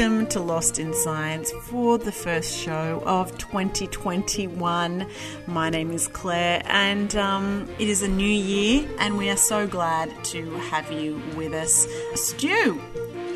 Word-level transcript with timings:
Welcome 0.00 0.26
to 0.26 0.40
Lost 0.40 0.78
in 0.78 0.94
Science 0.94 1.52
for 1.64 1.98
the 1.98 2.10
first 2.10 2.56
show 2.56 3.02
of 3.04 3.36
2021. 3.36 5.06
My 5.46 5.68
name 5.68 5.90
is 5.90 6.08
Claire, 6.08 6.62
and 6.64 7.14
um, 7.16 7.68
it 7.78 7.86
is 7.86 8.02
a 8.02 8.08
new 8.08 8.24
year, 8.24 8.88
and 8.98 9.18
we 9.18 9.28
are 9.28 9.36
so 9.36 9.66
glad 9.66 10.10
to 10.24 10.52
have 10.52 10.90
you 10.90 11.20
with 11.36 11.52
us. 11.52 11.86
Stu, 12.14 12.80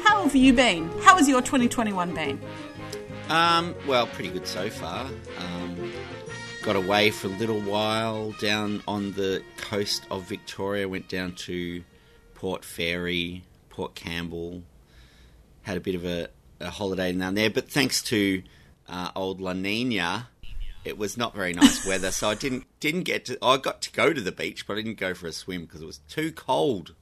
how 0.04 0.22
have 0.22 0.34
you 0.34 0.54
been? 0.54 0.88
How 1.02 1.18
has 1.18 1.28
your 1.28 1.42
2021 1.42 2.14
been? 2.14 2.40
Um, 3.28 3.74
well, 3.86 4.06
pretty 4.06 4.30
good 4.30 4.46
so 4.46 4.70
far. 4.70 5.06
Um, 5.36 5.92
got 6.62 6.76
away 6.76 7.10
for 7.10 7.26
a 7.26 7.30
little 7.32 7.60
while 7.60 8.32
down 8.40 8.82
on 8.88 9.12
the 9.12 9.42
coast 9.58 10.06
of 10.10 10.22
Victoria. 10.22 10.88
Went 10.88 11.10
down 11.10 11.34
to 11.34 11.84
Port 12.32 12.64
Fairy, 12.64 13.44
Port 13.68 13.94
Campbell. 13.94 14.62
Had 15.60 15.76
a 15.76 15.80
bit 15.80 15.94
of 15.94 16.06
a, 16.06 16.28
a 16.60 16.70
holiday 16.70 17.12
down 17.12 17.34
there, 17.34 17.50
but 17.50 17.70
thanks 17.70 18.02
to 18.04 18.42
uh, 18.88 19.10
old 19.14 19.40
La 19.40 19.52
Nina, 19.52 20.28
it 20.84 20.98
was 20.98 21.16
not 21.16 21.34
very 21.34 21.52
nice 21.52 21.86
weather. 21.86 22.10
So 22.10 22.28
I 22.28 22.34
didn't 22.34 22.64
didn't 22.80 23.02
get 23.02 23.24
to. 23.26 23.38
I 23.42 23.56
got 23.56 23.82
to 23.82 23.92
go 23.92 24.12
to 24.12 24.20
the 24.20 24.32
beach, 24.32 24.66
but 24.66 24.74
I 24.74 24.76
didn't 24.76 24.98
go 24.98 25.14
for 25.14 25.26
a 25.26 25.32
swim 25.32 25.62
because 25.62 25.82
it 25.82 25.86
was 25.86 25.98
too 26.08 26.32
cold. 26.32 26.94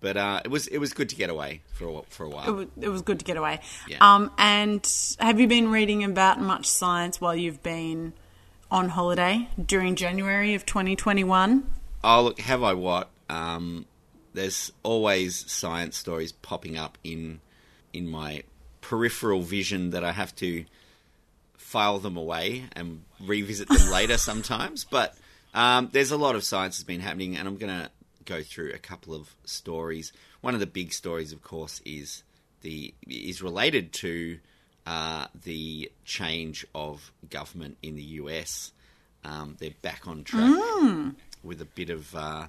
But 0.00 0.16
uh, 0.16 0.40
it 0.44 0.48
was 0.48 0.68
it 0.68 0.78
was 0.78 0.92
good 0.92 1.08
to 1.08 1.16
get 1.16 1.28
away 1.28 1.62
for 1.74 1.88
a, 1.88 2.02
for 2.08 2.24
a 2.24 2.28
while. 2.28 2.48
It 2.48 2.52
was, 2.52 2.66
it 2.80 2.88
was 2.88 3.02
good 3.02 3.18
to 3.18 3.24
get 3.24 3.36
away. 3.36 3.60
Yeah. 3.88 3.98
Um, 4.00 4.30
and 4.38 4.88
have 5.18 5.40
you 5.40 5.48
been 5.48 5.70
reading 5.70 6.04
about 6.04 6.40
much 6.40 6.66
science 6.66 7.20
while 7.20 7.34
you've 7.34 7.62
been 7.62 8.12
on 8.70 8.90
holiday 8.90 9.48
during 9.64 9.96
January 9.96 10.54
of 10.54 10.64
2021? 10.64 11.68
Oh 12.04 12.22
look, 12.22 12.40
have 12.40 12.62
I 12.62 12.74
what? 12.74 13.10
Um, 13.28 13.86
there's 14.34 14.72
always 14.84 15.50
science 15.50 15.96
stories 15.96 16.30
popping 16.30 16.78
up 16.78 16.96
in 17.02 17.40
in 17.92 18.08
my 18.08 18.42
peripheral 18.80 19.42
vision 19.42 19.90
that 19.90 20.04
I 20.04 20.12
have 20.12 20.34
to 20.36 20.64
file 21.56 21.98
them 21.98 22.16
away 22.16 22.64
and 22.74 23.02
revisit 23.20 23.68
them 23.68 23.90
later 23.90 24.18
sometimes. 24.18 24.84
But 24.84 25.16
um, 25.54 25.90
there's 25.92 26.10
a 26.10 26.16
lot 26.16 26.34
of 26.34 26.44
science 26.44 26.76
that's 26.76 26.84
been 26.84 27.00
happening, 27.00 27.36
and 27.36 27.46
I'm 27.46 27.56
going 27.56 27.76
to 27.76 27.90
go 28.24 28.42
through 28.42 28.72
a 28.72 28.78
couple 28.78 29.14
of 29.14 29.34
stories. 29.44 30.12
One 30.40 30.54
of 30.54 30.60
the 30.60 30.66
big 30.66 30.92
stories, 30.92 31.32
of 31.32 31.42
course, 31.42 31.80
is 31.84 32.22
the 32.62 32.94
is 33.06 33.42
related 33.42 33.92
to 33.94 34.38
uh, 34.86 35.26
the 35.44 35.90
change 36.04 36.66
of 36.74 37.12
government 37.28 37.76
in 37.82 37.96
the 37.96 38.02
US. 38.02 38.72
Um, 39.24 39.56
they're 39.58 39.70
back 39.82 40.06
on 40.06 40.24
track 40.24 40.58
with 41.42 41.60
a 41.60 41.66
bit 41.66 41.90
of 41.90 42.14
uh, 42.14 42.46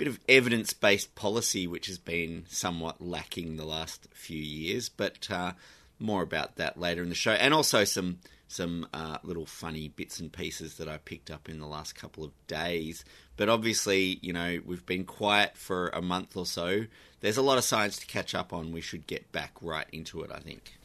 bit 0.00 0.08
of 0.08 0.18
evidence 0.30 0.72
based 0.72 1.14
policy, 1.14 1.66
which 1.66 1.86
has 1.86 1.98
been 1.98 2.46
somewhat 2.48 3.02
lacking 3.02 3.56
the 3.56 3.66
last 3.66 4.08
few 4.14 4.40
years. 4.40 4.88
But 4.88 5.30
uh, 5.30 5.52
more 5.98 6.22
about 6.22 6.56
that 6.56 6.80
later 6.80 7.02
in 7.02 7.10
the 7.10 7.14
show, 7.14 7.32
and 7.32 7.52
also 7.52 7.84
some 7.84 8.18
some 8.48 8.88
uh, 8.94 9.18
little 9.22 9.44
funny 9.44 9.88
bits 9.88 10.18
and 10.18 10.32
pieces 10.32 10.78
that 10.78 10.88
I 10.88 10.96
picked 10.96 11.30
up 11.30 11.50
in 11.50 11.60
the 11.60 11.66
last 11.66 11.94
couple 11.94 12.24
of 12.24 12.32
days. 12.46 13.04
But 13.36 13.50
obviously, 13.50 14.18
you 14.22 14.32
know, 14.32 14.60
we've 14.64 14.84
been 14.86 15.04
quiet 15.04 15.58
for 15.58 15.88
a 15.90 16.00
month 16.00 16.34
or 16.34 16.46
so. 16.46 16.86
There's 17.20 17.36
a 17.36 17.42
lot 17.42 17.58
of 17.58 17.64
science 17.64 17.98
to 17.98 18.06
catch 18.06 18.34
up 18.34 18.54
on. 18.54 18.72
We 18.72 18.80
should 18.80 19.06
get 19.06 19.30
back 19.32 19.52
right 19.60 19.86
into 19.92 20.22
it, 20.22 20.32
I 20.34 20.40
think. 20.40 20.78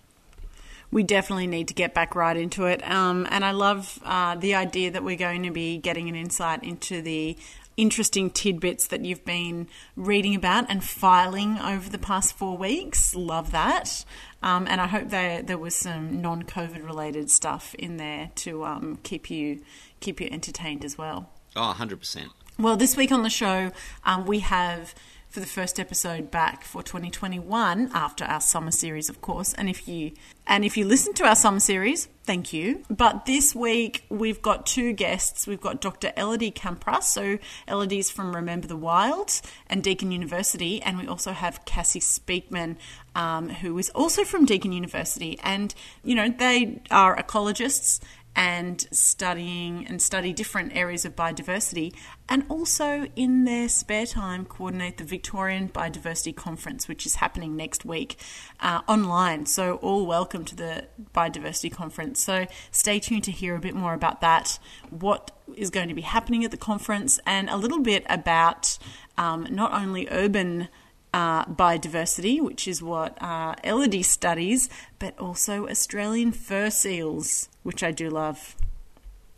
We 0.91 1.03
definitely 1.03 1.47
need 1.47 1.69
to 1.69 1.73
get 1.73 1.93
back 1.93 2.15
right 2.15 2.37
into 2.37 2.65
it. 2.65 2.87
Um, 2.87 3.27
and 3.31 3.43
I 3.43 3.51
love 3.51 3.97
uh, 4.05 4.35
the 4.35 4.55
idea 4.55 4.91
that 4.91 5.03
we're 5.03 5.17
going 5.17 5.43
to 5.43 5.51
be 5.51 5.77
getting 5.77 6.07
an 6.09 6.15
insight 6.15 6.63
into 6.63 7.01
the 7.01 7.35
interesting 7.77 8.29
tidbits 8.29 8.87
that 8.87 9.03
you've 9.03 9.25
been 9.25 9.67
reading 9.95 10.35
about 10.35 10.65
and 10.69 10.83
filing 10.83 11.57
over 11.59 11.89
the 11.89 11.97
past 11.97 12.37
four 12.37 12.57
weeks. 12.57 13.15
Love 13.15 13.51
that. 13.51 14.05
Um, 14.41 14.67
and 14.67 14.79
I 14.79 14.87
hope 14.87 15.09
there 15.09 15.41
there 15.41 15.57
was 15.57 15.75
some 15.75 16.21
non 16.21 16.43
COVID 16.43 16.85
related 16.85 17.29
stuff 17.31 17.73
in 17.75 17.97
there 17.97 18.31
to 18.35 18.65
um, 18.65 18.99
keep 19.03 19.29
you 19.29 19.61
keep 19.99 20.21
you 20.21 20.27
entertained 20.31 20.85
as 20.85 20.97
well. 20.97 21.29
Oh, 21.55 21.73
100%. 21.77 22.27
Well, 22.59 22.75
this 22.75 22.97
week 22.97 23.11
on 23.11 23.23
the 23.23 23.29
show, 23.29 23.71
um, 24.03 24.25
we 24.25 24.39
have 24.39 24.93
for 25.35 25.41
the 25.41 25.45
first 25.45 25.81
episode 25.81 26.31
back 26.31 26.63
for 26.63 26.81
2021 26.81 27.91
after 27.93 28.23
our 28.23 28.39
summer 28.39 28.71
series, 28.71 29.09
of 29.09 29.19
course. 29.19 29.53
And 29.53 29.67
if 29.67 29.85
you 29.85 30.13
and 30.47 30.63
if 30.63 30.77
you 30.77 30.85
listen 30.85 31.13
to 31.15 31.25
our 31.25 31.35
summer 31.35 31.59
series, 31.59 32.07
thank 32.23 32.53
you. 32.53 32.85
But 32.89 33.25
this 33.25 33.53
week 33.53 34.05
we've 34.07 34.41
got 34.41 34.65
two 34.65 34.93
guests. 34.93 35.45
We've 35.45 35.59
got 35.59 35.81
Dr. 35.81 36.13
Elodie 36.15 36.53
Camprasse. 36.53 37.03
So 37.03 37.37
Elodie's 37.67 38.09
from 38.09 38.33
Remember 38.33 38.65
the 38.65 38.77
Wild 38.77 39.41
and 39.67 39.83
Deakin 39.83 40.09
University, 40.09 40.81
and 40.81 40.97
we 40.97 41.05
also 41.05 41.33
have 41.33 41.65
Cassie 41.65 41.99
Speakman, 41.99 42.77
um, 43.13 43.49
who 43.49 43.77
is 43.77 43.89
also 43.89 44.23
from 44.23 44.45
Deakin 44.45 44.71
University. 44.71 45.37
And 45.43 45.75
you 46.01 46.15
know 46.15 46.29
they 46.29 46.81
are 46.91 47.17
ecologists 47.17 47.99
and 48.35 48.87
studying 48.91 49.87
and 49.87 50.01
study 50.01 50.33
different 50.33 50.75
areas 50.75 51.05
of 51.05 51.15
biodiversity 51.15 51.93
and 52.27 52.43
also 52.49 53.07
in 53.15 53.45
their 53.45 53.69
spare 53.69 54.05
time 54.05 54.45
coordinate 54.45 54.97
the 54.97 55.03
Victorian 55.03 55.69
Biodiversity 55.69 56.35
Conference 56.35 56.87
which 56.87 57.05
is 57.05 57.15
happening 57.15 57.55
next 57.55 57.85
week 57.85 58.17
uh, 58.59 58.81
online. 58.87 59.45
So 59.45 59.75
all 59.75 60.05
welcome 60.05 60.43
to 60.45 60.55
the 60.55 60.87
Biodiversity 61.13 61.71
Conference. 61.71 62.19
So 62.21 62.45
stay 62.71 62.99
tuned 62.99 63.23
to 63.25 63.31
hear 63.31 63.55
a 63.55 63.59
bit 63.59 63.75
more 63.75 63.93
about 63.93 64.21
that 64.21 64.59
what 64.89 65.31
is 65.55 65.69
going 65.69 65.87
to 65.87 65.93
be 65.93 66.01
happening 66.01 66.43
at 66.43 66.51
the 66.51 66.57
conference 66.57 67.19
and 67.25 67.49
a 67.49 67.57
little 67.57 67.81
bit 67.81 68.05
about 68.09 68.77
um, 69.17 69.47
not 69.49 69.73
only 69.73 70.07
urban 70.11 70.67
uh, 71.15 71.45
biodiversity, 71.45 72.41
which 72.41 72.67
is 72.67 72.83
what 72.83 73.17
uh, 73.21 73.55
Elodie 73.63 74.03
studies, 74.03 74.69
but 74.99 75.17
also 75.17 75.67
Australian 75.69 76.31
fur 76.33 76.69
seals, 76.69 77.47
which 77.63 77.81
I 77.83 77.91
do 77.91 78.09
love. 78.09 78.55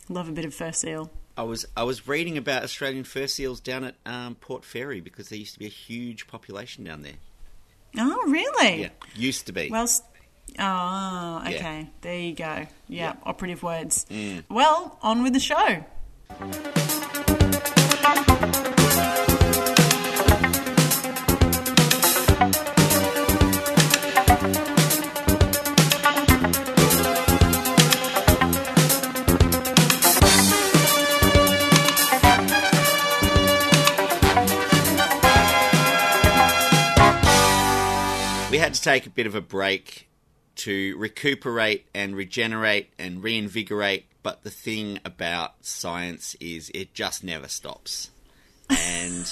Love 0.08 0.28
a 0.28 0.32
bit 0.32 0.44
of 0.44 0.52
fur 0.54 0.72
seal. 0.72 1.10
I 1.36 1.42
was 1.44 1.64
I 1.76 1.84
was 1.84 2.08
reading 2.08 2.36
about 2.36 2.64
Australian 2.64 3.04
fur 3.04 3.28
seals 3.28 3.60
down 3.60 3.84
at 3.84 3.94
um, 4.04 4.34
Port 4.34 4.64
Fairy 4.64 5.00
because 5.00 5.28
there 5.28 5.38
used 5.38 5.52
to 5.52 5.58
be 5.60 5.66
a 5.66 5.76
huge 5.86 6.26
population 6.26 6.82
down 6.82 7.02
there. 7.02 7.18
Oh, 7.96 8.24
really? 8.26 8.82
Yeah, 8.82 8.88
used 9.14 9.46
to 9.46 9.52
be. 9.52 9.68
Well, 9.70 9.84
s- 9.84 10.02
oh, 10.58 11.42
okay. 11.46 11.54
Yeah. 11.80 11.84
There 12.00 12.18
you 12.18 12.34
go. 12.34 12.66
Yeah, 12.88 13.14
operative 13.22 13.62
words. 13.62 14.04
Mm. 14.10 14.44
Well, 14.48 14.98
on 15.00 15.22
with 15.22 15.32
the 15.34 15.40
show. 15.40 15.84
Had 38.68 38.74
to 38.74 38.82
take 38.82 39.06
a 39.06 39.10
bit 39.10 39.26
of 39.26 39.34
a 39.34 39.40
break 39.40 40.10
to 40.54 40.94
recuperate 40.98 41.88
and 41.94 42.14
regenerate 42.14 42.92
and 42.98 43.22
reinvigorate. 43.22 44.04
But 44.22 44.42
the 44.42 44.50
thing 44.50 45.00
about 45.06 45.64
science 45.64 46.36
is 46.38 46.70
it 46.74 46.92
just 46.92 47.24
never 47.24 47.48
stops. 47.48 48.10
And 48.68 49.24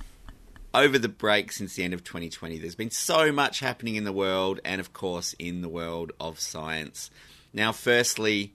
over 0.74 0.98
the 0.98 1.10
break 1.10 1.52
since 1.52 1.74
the 1.74 1.84
end 1.84 1.92
of 1.92 2.04
2020, 2.04 2.56
there's 2.56 2.74
been 2.74 2.90
so 2.90 3.30
much 3.30 3.60
happening 3.60 3.96
in 3.96 4.04
the 4.04 4.14
world 4.14 4.60
and, 4.64 4.80
of 4.80 4.94
course, 4.94 5.34
in 5.38 5.60
the 5.60 5.68
world 5.68 6.12
of 6.18 6.40
science. 6.40 7.10
Now, 7.52 7.70
firstly, 7.70 8.54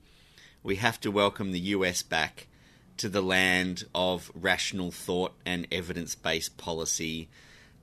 we 0.64 0.74
have 0.74 0.98
to 1.02 1.12
welcome 1.12 1.52
the 1.52 1.60
US 1.60 2.02
back 2.02 2.48
to 2.96 3.08
the 3.08 3.22
land 3.22 3.84
of 3.94 4.32
rational 4.34 4.90
thought 4.90 5.34
and 5.46 5.68
evidence 5.70 6.16
based 6.16 6.56
policy 6.56 7.28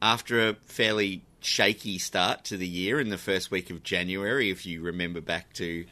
after 0.02 0.50
a 0.50 0.56
fairly 0.66 1.24
shaky 1.42 1.98
start 1.98 2.44
to 2.46 2.58
the 2.58 2.68
year 2.68 3.00
in 3.00 3.10
the 3.10 3.18
first 3.18 3.52
week 3.52 3.70
of 3.70 3.84
January, 3.84 4.50
if 4.50 4.66
you 4.66 4.82
remember 4.82 5.22
back 5.22 5.54
to 5.54 5.86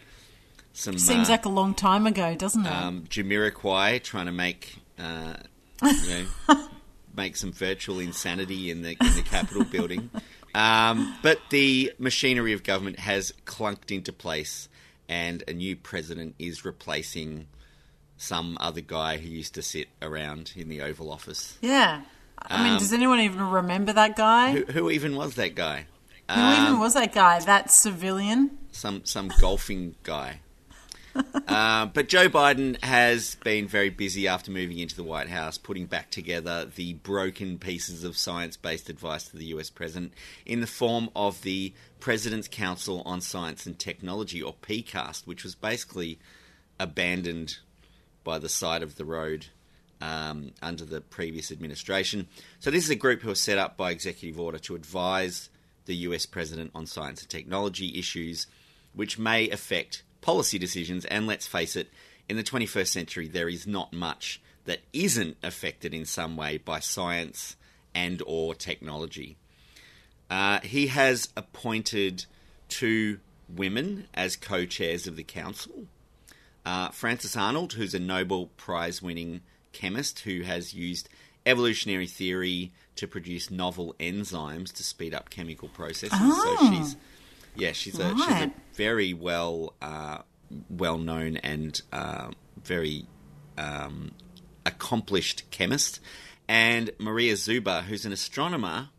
some 0.73 0.97
Seems 0.97 1.29
uh, 1.29 1.33
like 1.33 1.45
a 1.45 1.49
long 1.49 1.73
time 1.73 2.05
ago, 2.05 2.35
doesn't 2.35 2.65
it? 2.65 2.71
um, 2.71 3.05
Jamiroquai 3.09 4.03
trying 4.03 4.25
to 4.25 4.31
make 4.31 4.75
uh, 4.99 5.35
you 5.83 6.25
know, 6.47 6.67
make 7.15 7.35
some 7.35 7.51
virtual 7.51 7.99
insanity 7.99 8.69
in 8.69 8.81
the 8.81 8.97
in 8.99 9.15
the 9.15 9.21
Capitol 9.21 9.63
building. 9.63 10.09
Um, 10.53 11.17
but 11.21 11.39
the 11.49 11.91
machinery 11.99 12.53
of 12.53 12.63
government 12.63 12.99
has 12.99 13.33
clunked 13.45 13.91
into 13.91 14.13
place, 14.13 14.69
and 15.09 15.43
a 15.47 15.53
new 15.53 15.75
president 15.75 16.35
is 16.39 16.63
replacing 16.63 17.47
some 18.17 18.57
other 18.61 18.81
guy 18.81 19.17
who 19.17 19.27
used 19.27 19.53
to 19.55 19.61
sit 19.61 19.87
around 20.01 20.53
in 20.55 20.69
the 20.69 20.81
Oval 20.81 21.11
Office. 21.11 21.57
Yeah. 21.61 22.03
I 22.37 22.63
mean, 22.63 22.73
Um, 22.73 22.79
does 22.79 22.93
anyone 22.93 23.19
even 23.19 23.49
remember 23.49 23.93
that 23.93 24.15
guy? 24.15 24.51
Who, 24.51 24.65
who 24.65 24.89
even 24.91 25.15
was 25.15 25.35
that 25.35 25.55
guy? 25.55 25.85
Who 26.29 26.63
even 26.63 26.79
was 26.79 26.93
that 26.95 27.13
guy? 27.13 27.39
That 27.39 27.71
civilian? 27.71 28.57
some 28.71 29.05
some 29.05 29.31
golfing 29.39 29.95
guy. 30.03 30.39
Uh, 31.47 31.85
but 31.85 32.09
Joe 32.09 32.27
Biden 32.27 32.81
has 32.83 33.35
been 33.35 33.69
very 33.69 33.89
busy 33.89 34.27
after 34.27 34.51
moving 34.51 34.79
into 34.79 34.97
the 34.97 35.03
White 35.03 35.29
House, 35.29 35.57
putting 35.57 35.85
back 35.85 36.11
together 36.11 36.65
the 36.65 36.95
broken 36.95 37.57
pieces 37.57 38.03
of 38.03 38.17
science 38.17 38.57
based 38.57 38.89
advice 38.89 39.29
to 39.29 39.37
the 39.37 39.45
US 39.45 39.69
president 39.69 40.11
in 40.45 40.59
the 40.59 40.67
form 40.67 41.09
of 41.15 41.41
the 41.43 41.73
President's 42.01 42.49
Council 42.49 43.01
on 43.05 43.21
Science 43.21 43.65
and 43.65 43.79
Technology, 43.79 44.41
or 44.41 44.55
PCAST, 44.61 45.25
which 45.25 45.45
was 45.45 45.55
basically 45.55 46.19
abandoned 46.81 47.59
by 48.25 48.37
the 48.37 48.49
side 48.49 48.83
of 48.83 48.97
the 48.97 49.05
road 49.05 49.45
um, 50.01 50.51
under 50.61 50.85
the 50.85 51.01
previous 51.01 51.51
administration. 51.51 52.27
So, 52.59 52.71
this 52.71 52.83
is 52.83 52.89
a 52.89 52.95
group 52.95 53.21
who 53.21 53.29
was 53.29 53.39
set 53.39 53.57
up 53.57 53.77
by 53.77 53.91
executive 53.91 54.39
order 54.39 54.59
to 54.59 54.75
advise 54.75 55.49
the 55.85 55.95
US 55.95 56.25
president 56.25 56.71
on 56.73 56.85
science 56.85 57.21
and 57.21 57.29
technology 57.29 57.97
issues 57.97 58.47
which 58.93 59.19
may 59.19 59.49
affect 59.49 60.03
policy 60.21 60.57
decisions. 60.57 61.05
And 61.05 61.27
let's 61.27 61.47
face 61.47 61.75
it, 61.75 61.89
in 62.27 62.37
the 62.37 62.43
21st 62.43 62.87
century, 62.87 63.27
there 63.27 63.49
is 63.49 63.67
not 63.67 63.93
much 63.93 64.41
that 64.65 64.79
isn't 64.93 65.37
affected 65.43 65.93
in 65.93 66.05
some 66.05 66.35
way 66.37 66.57
by 66.57 66.79
science 66.79 67.55
and 67.93 68.21
or 68.25 68.55
technology. 68.55 69.37
Uh, 70.29 70.59
he 70.61 70.87
has 70.87 71.29
appointed 71.37 72.25
two 72.67 73.19
women 73.47 74.07
as 74.13 74.35
co-chairs 74.35 75.05
of 75.05 75.15
the 75.15 75.23
council. 75.23 75.85
Uh, 76.65 76.89
Frances 76.89 77.37
Arnold, 77.37 77.73
who's 77.73 77.93
a 77.93 77.99
Nobel 77.99 78.47
Prize-winning 78.57 79.41
chemist 79.75 80.19
who 80.19 80.41
has 80.41 80.73
used 80.73 81.09
evolutionary 81.45 82.07
theory 82.07 82.71
to 82.95 83.07
produce 83.07 83.51
novel 83.51 83.93
enzymes 83.99 84.71
to 84.73 84.83
speed 84.83 85.13
up 85.13 85.29
chemical 85.29 85.67
processes. 85.69 86.17
So 86.19 86.57
she's, 86.69 86.95
yeah, 87.55 87.71
she's 87.73 87.99
a 87.99 88.15
she's 88.15 88.27
a 88.27 88.51
very 88.73 89.13
well 89.13 89.73
uh, 89.81 90.19
well 90.69 90.97
known 90.97 91.37
and 91.37 91.79
uh, 91.91 92.31
very 92.63 93.05
um, 93.57 94.11
accomplished 94.65 95.43
chemist, 95.51 95.99
and 96.47 96.91
Maria 96.97 97.33
Zuber, 97.33 97.83
who's 97.83 98.05
an 98.05 98.11
astronomer 98.11 98.89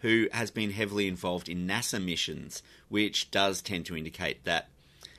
who 0.00 0.28
has 0.32 0.50
been 0.50 0.70
heavily 0.70 1.08
involved 1.08 1.48
in 1.48 1.66
NASA 1.66 2.02
missions, 2.02 2.62
which 2.88 3.30
does 3.30 3.60
tend 3.60 3.84
to 3.86 3.96
indicate 3.96 4.44
that 4.44 4.68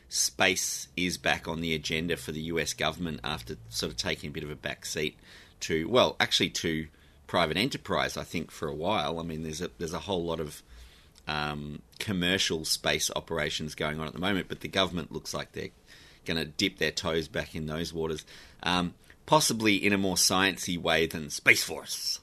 space 0.10 0.88
is 0.98 1.18
back 1.18 1.48
on 1.48 1.62
the 1.62 1.74
agenda 1.74 2.18
for 2.18 2.32
the 2.32 2.42
US 2.42 2.74
government 2.74 3.20
after 3.24 3.56
sort 3.70 3.92
of 3.92 3.98
taking 3.98 4.30
a 4.30 4.34
bit 4.34 4.44
of 4.44 4.52
a 4.52 4.56
back 4.56 4.86
seat 4.86 5.18
to, 5.62 5.88
well, 5.88 6.16
actually 6.20 6.50
to 6.50 6.88
private 7.28 7.58
enterprise, 7.58 8.18
I 8.18 8.24
think, 8.24 8.50
for 8.50 8.68
a 8.68 8.74
while. 8.74 9.20
I 9.20 9.24
mean, 9.24 9.44
there's 9.44 9.62
a, 9.62 9.70
there's 9.78 9.94
a 9.94 10.00
whole 10.00 10.24
lot 10.24 10.40
of 10.40 10.64
um, 11.28 11.84
commercial 12.00 12.66
space 12.66 13.12
operations 13.16 13.76
going 13.76 14.00
on 14.00 14.08
at 14.08 14.14
the 14.14 14.20
moment, 14.20 14.48
but 14.50 14.62
the 14.62 14.68
government 14.68 15.12
looks 15.12 15.34
like 15.34 15.52
they're 15.52 15.70
going 16.26 16.38
to 16.38 16.46
dip 16.46 16.80
their 16.80 16.92
toes 16.92 17.28
back 17.28 17.56
in 17.56 17.68
those 17.68 17.94
waters, 17.94 18.26
um, 18.64 18.96
possibly 19.28 19.76
in 19.76 19.94
a 19.94 19.98
more 19.98 20.16
sciencey 20.16 20.78
way 20.78 21.06
than 21.06 21.30
Space 21.30 21.64
Force, 21.64 22.20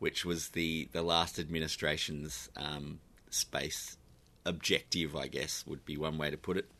which 0.00 0.24
was 0.24 0.50
the 0.50 0.88
the 0.92 1.02
last 1.02 1.38
administration's 1.38 2.48
um, 2.56 2.98
space 3.30 3.96
objective, 4.44 5.16
I 5.16 5.28
guess 5.28 5.64
would 5.66 5.84
be 5.84 5.96
one 5.96 6.18
way 6.18 6.30
to 6.30 6.36
put 6.36 6.56
it. 6.56 6.70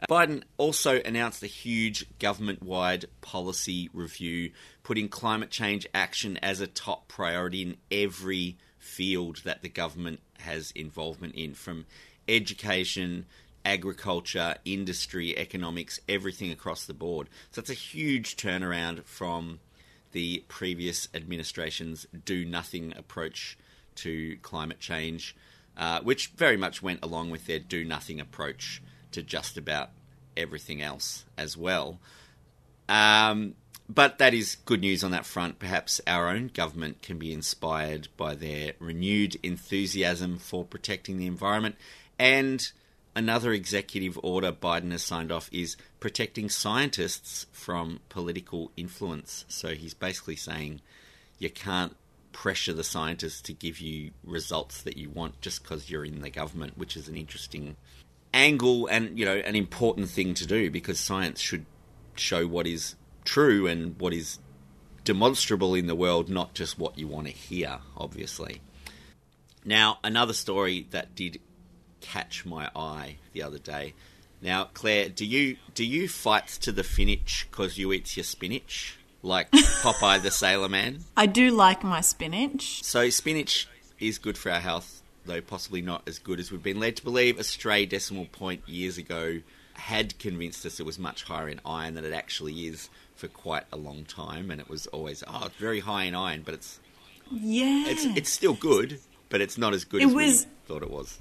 Uh, 0.00 0.06
Biden 0.08 0.42
also 0.56 1.00
announced 1.02 1.42
a 1.42 1.48
huge 1.48 2.06
government 2.18 2.62
wide 2.62 3.06
policy 3.20 3.90
review, 3.92 4.52
putting 4.82 5.08
climate 5.08 5.50
change 5.50 5.86
action 5.92 6.36
as 6.38 6.60
a 6.60 6.66
top 6.66 7.08
priority 7.08 7.62
in 7.62 7.76
every 7.90 8.56
field 8.78 9.42
that 9.44 9.62
the 9.62 9.68
government 9.68 10.20
has 10.38 10.70
involvement 10.70 11.34
in, 11.34 11.54
from 11.54 11.84
education, 12.28 13.26
agriculture, 13.64 14.54
industry, 14.64 15.36
economics, 15.36 16.00
everything 16.08 16.50
across 16.50 16.86
the 16.86 16.94
board. 16.94 17.28
So 17.50 17.60
it's 17.60 17.70
a 17.70 17.74
huge 17.74 18.36
turnaround 18.36 19.04
from 19.04 19.58
the 20.12 20.44
previous 20.48 21.08
administration's 21.12 22.06
do 22.24 22.44
nothing 22.44 22.94
approach 22.96 23.58
to 23.96 24.36
climate 24.42 24.80
change, 24.80 25.36
uh, 25.78 26.00
which 26.00 26.28
very 26.28 26.56
much 26.56 26.82
went 26.82 27.02
along 27.02 27.30
with 27.30 27.46
their 27.46 27.60
do 27.60 27.84
nothing 27.84 28.20
approach 28.20 28.82
to 29.12 29.22
just 29.22 29.56
about 29.56 29.90
everything 30.36 30.82
else 30.82 31.24
as 31.36 31.56
well. 31.56 31.98
Um, 32.88 33.54
but 33.88 34.18
that 34.18 34.34
is 34.34 34.56
good 34.64 34.80
news 34.80 35.02
on 35.02 35.12
that 35.12 35.24
front. 35.24 35.58
Perhaps 35.58 36.00
our 36.06 36.28
own 36.28 36.48
government 36.48 37.00
can 37.00 37.18
be 37.18 37.32
inspired 37.32 38.08
by 38.16 38.34
their 38.34 38.72
renewed 38.78 39.36
enthusiasm 39.42 40.38
for 40.38 40.64
protecting 40.64 41.16
the 41.16 41.26
environment. 41.26 41.76
And 42.18 42.70
another 43.16 43.52
executive 43.52 44.18
order 44.22 44.52
Biden 44.52 44.92
has 44.92 45.02
signed 45.02 45.32
off 45.32 45.48
is 45.52 45.76
protecting 46.00 46.50
scientists 46.50 47.46
from 47.52 48.00
political 48.10 48.72
influence. 48.76 49.44
So 49.48 49.68
he's 49.68 49.94
basically 49.94 50.36
saying 50.36 50.82
you 51.38 51.48
can't 51.48 51.96
pressure 52.32 52.72
the 52.72 52.84
scientists 52.84 53.40
to 53.42 53.52
give 53.52 53.80
you 53.80 54.10
results 54.24 54.82
that 54.82 54.96
you 54.96 55.10
want 55.10 55.40
just 55.40 55.62
because 55.62 55.90
you're 55.90 56.04
in 56.04 56.20
the 56.20 56.30
government, 56.30 56.76
which 56.76 56.96
is 56.96 57.08
an 57.08 57.16
interesting 57.16 57.76
angle 58.34 58.86
and 58.88 59.18
you 59.18 59.24
know 59.24 59.36
an 59.36 59.56
important 59.56 60.08
thing 60.10 60.34
to 60.34 60.46
do 60.46 60.70
because 60.70 61.00
science 61.00 61.40
should 61.40 61.64
show 62.14 62.46
what 62.46 62.66
is 62.66 62.94
true 63.24 63.66
and 63.66 63.98
what 64.00 64.12
is 64.12 64.38
demonstrable 65.04 65.74
in 65.74 65.86
the 65.86 65.94
world, 65.94 66.28
not 66.28 66.54
just 66.54 66.78
what 66.78 66.98
you 66.98 67.08
want 67.08 67.26
to 67.26 67.32
hear, 67.32 67.78
obviously. 67.96 68.60
Now, 69.64 69.98
another 70.04 70.34
story 70.34 70.86
that 70.90 71.14
did 71.14 71.40
catch 72.00 72.44
my 72.44 72.70
eye 72.76 73.16
the 73.32 73.42
other 73.42 73.58
day. 73.58 73.94
Now, 74.40 74.64
Claire, 74.64 75.08
do 75.08 75.24
you 75.24 75.56
do 75.74 75.84
you 75.84 76.08
fight 76.08 76.46
to 76.60 76.72
the 76.72 76.84
finish 76.84 77.46
because 77.50 77.76
you 77.76 77.92
eat 77.92 78.16
your 78.16 78.24
spinach 78.24 78.98
like 79.22 79.50
Popeye 79.50 80.22
the 80.22 80.30
Sailor 80.30 80.68
Man? 80.68 81.00
I 81.16 81.26
do 81.26 81.50
like 81.50 81.82
my 81.82 82.00
spinach. 82.00 82.82
So 82.84 83.10
spinach 83.10 83.68
is 83.98 84.18
good 84.18 84.38
for 84.38 84.50
our 84.50 84.60
health, 84.60 85.02
though 85.26 85.40
possibly 85.40 85.82
not 85.82 86.02
as 86.08 86.18
good 86.18 86.38
as 86.40 86.50
we've 86.52 86.62
been 86.62 86.80
led 86.80 86.96
to 86.96 87.04
believe. 87.04 87.38
A 87.38 87.44
stray 87.44 87.86
decimal 87.86 88.26
point 88.26 88.62
years 88.68 88.98
ago 88.98 89.40
had 89.74 90.18
convinced 90.18 90.64
us 90.66 90.80
it 90.80 90.86
was 90.86 90.98
much 90.98 91.24
higher 91.24 91.48
in 91.48 91.60
iron 91.64 91.94
than 91.94 92.04
it 92.04 92.12
actually 92.12 92.66
is 92.66 92.88
for 93.16 93.28
quite 93.28 93.64
a 93.72 93.76
long 93.76 94.04
time, 94.04 94.50
and 94.50 94.60
it 94.60 94.68
was 94.68 94.86
always 94.88 95.24
oh, 95.26 95.46
it's 95.46 95.56
very 95.56 95.80
high 95.80 96.04
in 96.04 96.14
iron, 96.14 96.42
but 96.44 96.54
it's 96.54 96.78
Yeah. 97.30 97.84
it's 97.88 98.04
it's 98.04 98.30
still 98.30 98.54
good, 98.54 98.98
but 99.28 99.40
it's 99.40 99.58
not 99.58 99.74
as 99.74 99.84
good 99.84 100.02
It 100.02 100.06
as 100.08 100.14
was- 100.14 100.46
we 100.46 100.52
thought 100.66 100.82
it 100.82 100.90
was. 100.90 101.18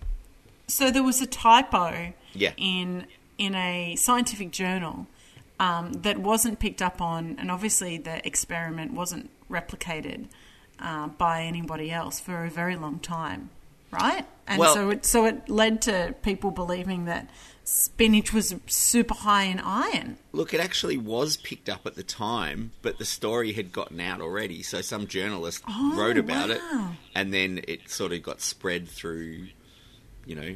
So 0.67 0.91
there 0.91 1.03
was 1.03 1.22
a 1.22 1.25
typo 1.27 2.13
Yeah. 2.33 2.51
in 2.57 3.07
in 3.38 3.55
a 3.55 3.95
scientific 3.95 4.51
journal 4.51 5.07
um, 5.59 5.93
that 6.03 6.17
wasn't 6.19 6.59
picked 6.59 6.81
up 6.81 7.01
on, 7.01 7.35
and 7.39 7.49
obviously 7.51 7.97
the 7.97 8.25
experiment 8.25 8.93
wasn't 8.93 9.29
replicated 9.49 10.27
uh, 10.79 11.07
by 11.07 11.41
anybody 11.43 11.91
else 11.91 12.19
for 12.19 12.45
a 12.45 12.49
very 12.49 12.75
long 12.75 12.99
time, 12.99 13.49
right? 13.91 14.25
And 14.47 14.59
Well- 14.59 14.73
so 14.73 14.89
it 14.91 15.05
so 15.05 15.25
it 15.25 15.49
led 15.49 15.81
to 15.83 16.15
people 16.21 16.51
believing 16.51 17.05
that 17.05 17.29
spinach 17.63 18.31
was 18.31 18.55
super 18.67 19.13
high 19.13 19.43
in 19.43 19.59
iron. 19.59 20.17
Look, 20.31 20.53
it 20.53 20.61
actually 20.61 20.95
was 20.97 21.35
picked 21.35 21.67
up 21.67 21.85
at 21.85 21.95
the 21.95 22.03
time, 22.03 22.71
but 22.81 22.97
the 22.97 23.03
story 23.03 23.51
had 23.53 23.73
gotten 23.73 23.99
out 23.99 24.21
already. 24.21 24.63
So 24.63 24.79
some 24.81 25.05
journalist 25.07 25.63
Oh, 25.67 25.93
wrote 25.97 26.17
about 26.17 26.49
it, 26.49 26.61
and 27.13 27.33
then 27.33 27.59
it 27.67 27.89
sort 27.89 28.13
of 28.13 28.23
got 28.23 28.39
spread 28.39 28.87
through, 28.87 29.47
you 30.25 30.35
know, 30.35 30.55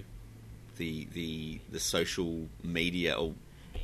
the 0.77 1.05
the 1.13 1.60
the 1.70 1.79
social 1.81 2.48
media 2.63 3.13
or 3.15 3.34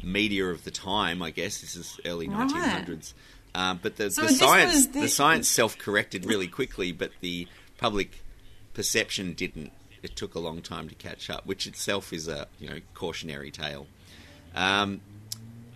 media 0.04 0.46
of 0.48 0.64
the 0.64 0.72
time. 0.72 1.22
I 1.22 1.32
guess 1.32 1.62
this 1.62 1.76
is 1.76 2.00
early 2.06 2.28
Right. 2.28 2.38
nineteen 2.40 2.62
hundreds. 2.62 3.14
Um, 3.56 3.80
but 3.82 3.96
the, 3.96 4.12
So 4.12 4.22
the 4.24 4.30
science 4.30 4.88
the, 4.88 5.02
the- 5.02 5.08
science 5.10 5.48
self 5.48 5.78
corrected 5.78 6.26
really 6.26 6.48
quickly, 6.48 6.92
but 6.92 7.12
the 7.22 7.48
public 7.78 8.22
perception 8.74 9.34
didn't. 9.34 9.72
It 10.04 10.16
took 10.16 10.36
a 10.36 10.40
long 10.40 10.62
time 10.62 10.88
to 10.90 10.96
catch 10.96 11.30
up, 11.30 11.46
which 11.46 11.66
itself 11.66 12.14
is 12.14 12.28
a 12.28 12.48
you 12.60 12.70
know 12.70 12.80
cautionary 12.94 13.50
tale. 13.52 13.88
Um, 14.56 15.02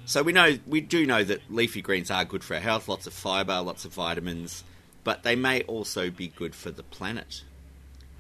so 0.06 0.22
we 0.24 0.32
know 0.34 0.58
we 0.68 0.82
do 0.82 1.06
know 1.06 1.24
that 1.24 1.42
leafy 1.50 1.82
greens 1.82 2.12
are 2.12 2.25
good 2.25 2.44
for 2.44 2.54
our 2.56 2.60
health, 2.60 2.88
lots 2.88 3.08
of 3.08 3.13
fiber, 3.13 3.60
lots 3.62 3.86
of 3.86 3.94
vitamins, 3.94 4.63
but 5.04 5.24
they 5.24 5.36
may 5.36 5.62
also 5.63 6.10
be 6.12 6.28
good 6.28 6.54
for 6.54 6.70
the 6.72 6.84
planet 6.84 7.44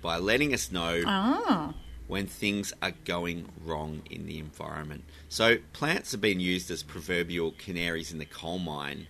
by 0.01 0.17
letting 0.17 0.53
us 0.53 0.71
know 0.71 1.01
Oh, 1.05 1.73
when 2.11 2.27
things 2.27 2.73
are 2.81 2.91
going 3.05 3.47
wrong 3.63 4.01
in 4.11 4.25
the 4.25 4.37
environment. 4.37 5.01
So 5.29 5.59
plants 5.71 6.11
have 6.11 6.19
been 6.19 6.41
used 6.41 6.69
as 6.69 6.83
proverbial 6.83 7.51
canaries 7.51 8.11
in 8.11 8.19
the 8.19 8.25
coal 8.25 8.59
mine 8.59 9.07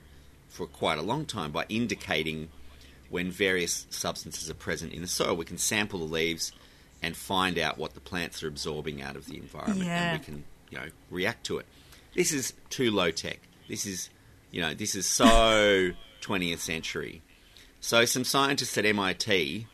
for 0.49 0.67
quite 0.67 0.99
a 0.99 1.01
long 1.01 1.25
time 1.25 1.51
by 1.51 1.65
indicating 1.67 2.49
when 3.09 3.31
various 3.31 3.87
substances 3.89 4.51
are 4.51 4.53
present 4.53 4.93
in 4.93 5.01
the 5.01 5.07
soil. 5.07 5.35
We 5.35 5.45
can 5.45 5.57
sample 5.57 5.97
the 5.97 6.05
leaves 6.05 6.51
and 7.01 7.17
find 7.17 7.57
out 7.57 7.79
what 7.79 7.95
the 7.95 7.99
plants 7.99 8.43
are 8.43 8.47
absorbing 8.47 9.01
out 9.01 9.15
of 9.15 9.25
the 9.25 9.37
environment, 9.37 9.83
Yeah. 9.87 10.11
and 10.11 10.19
we 10.19 10.25
can 10.25 10.43
you 10.69 10.77
know 10.77 10.85
react 11.09 11.43
to 11.47 11.57
it. 11.57 11.65
This 12.13 12.31
is 12.31 12.53
too 12.69 12.91
low 12.91 13.09
tech. 13.09 13.39
This 13.67 13.87
is 13.87 14.11
you 14.51 14.61
know 14.61 14.75
this 14.75 14.93
is 14.93 15.07
so 15.07 15.89
20th 16.21 16.59
century. 16.59 17.23
So 17.79 18.05
some 18.05 18.25
scientists 18.25 18.77
at 18.77 18.85
MIT 18.85 19.65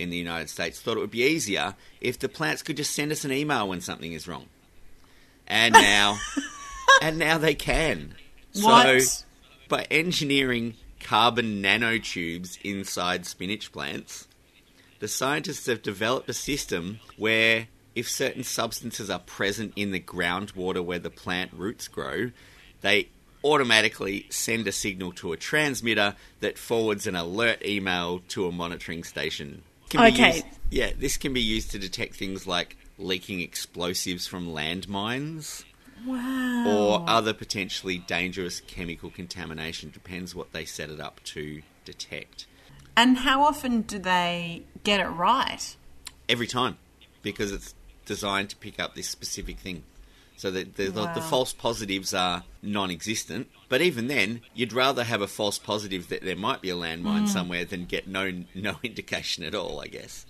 in 0.00 0.10
the 0.10 0.16
United 0.16 0.48
States 0.48 0.80
thought 0.80 0.96
it 0.96 1.00
would 1.00 1.10
be 1.10 1.22
easier 1.22 1.74
if 2.00 2.18
the 2.18 2.28
plants 2.28 2.62
could 2.62 2.76
just 2.76 2.94
send 2.94 3.12
us 3.12 3.24
an 3.24 3.32
email 3.32 3.68
when 3.68 3.80
something 3.80 4.12
is 4.12 4.26
wrong. 4.26 4.46
And 5.46 5.72
now 5.74 6.18
and 7.02 7.18
now 7.18 7.38
they 7.38 7.54
can. 7.54 8.14
What? 8.54 9.02
So 9.02 9.24
by 9.68 9.86
engineering 9.90 10.74
carbon 11.00 11.62
nanotubes 11.62 12.58
inside 12.62 13.26
spinach 13.26 13.72
plants, 13.72 14.26
the 14.98 15.08
scientists 15.08 15.66
have 15.66 15.82
developed 15.82 16.28
a 16.28 16.34
system 16.34 17.00
where 17.16 17.68
if 17.94 18.08
certain 18.08 18.44
substances 18.44 19.10
are 19.10 19.18
present 19.18 19.72
in 19.76 19.90
the 19.90 20.00
groundwater 20.00 20.84
where 20.84 20.98
the 20.98 21.10
plant 21.10 21.52
roots 21.52 21.88
grow, 21.88 22.30
they 22.80 23.08
automatically 23.42 24.26
send 24.30 24.66
a 24.68 24.72
signal 24.72 25.12
to 25.12 25.32
a 25.32 25.36
transmitter 25.36 26.14
that 26.40 26.58
forwards 26.58 27.06
an 27.06 27.16
alert 27.16 27.64
email 27.64 28.20
to 28.28 28.46
a 28.46 28.52
monitoring 28.52 29.02
station. 29.02 29.62
Can 29.90 30.00
be 30.00 30.06
Okay. 30.12 30.34
used- 30.36 30.46
yeah, 30.70 30.92
this 30.96 31.16
can 31.16 31.32
be 31.34 31.42
used 31.42 31.70
to 31.72 31.78
detect 31.78 32.14
things 32.16 32.46
like 32.46 32.76
leaking 32.96 33.40
explosives 33.40 34.26
from 34.26 34.46
landmines 34.48 35.64
Wow. 36.06 36.64
or 36.66 37.04
other 37.10 37.34
potentially 37.34 37.98
dangerous 37.98 38.60
chemical 38.60 39.10
contamination. 39.10 39.90
Depends 39.90 40.34
what 40.34 40.52
they 40.52 40.64
set 40.64 40.88
it 40.90 41.00
up 41.00 41.22
to 41.24 41.62
detect. 41.84 42.46
And 42.96 43.18
how 43.18 43.42
often 43.42 43.82
do 43.82 43.98
they 43.98 44.62
get 44.84 45.00
it 45.00 45.08
right? 45.08 45.76
Every 46.28 46.46
time, 46.46 46.78
because 47.22 47.50
it's 47.52 47.74
designed 48.06 48.50
to 48.50 48.56
pick 48.56 48.78
up 48.78 48.94
this 48.94 49.08
specific 49.08 49.58
thing. 49.58 49.82
So 50.40 50.50
that 50.52 50.76
the, 50.76 50.86
the, 50.86 51.12
the 51.12 51.20
false 51.20 51.52
positives 51.52 52.14
are 52.14 52.44
non-existent. 52.62 53.50
But 53.68 53.82
even 53.82 54.08
then, 54.08 54.40
you'd 54.54 54.72
rather 54.72 55.04
have 55.04 55.20
a 55.20 55.26
false 55.26 55.58
positive 55.58 56.08
that 56.08 56.22
there 56.22 56.34
might 56.34 56.62
be 56.62 56.70
a 56.70 56.74
landmine 56.74 57.28
somewhere 57.28 57.66
than 57.66 57.84
get 57.84 58.08
no 58.08 58.44
no 58.54 58.76
indication 58.82 59.44
at 59.44 59.54
all. 59.54 59.82
I 59.82 59.88
guess. 59.88 60.24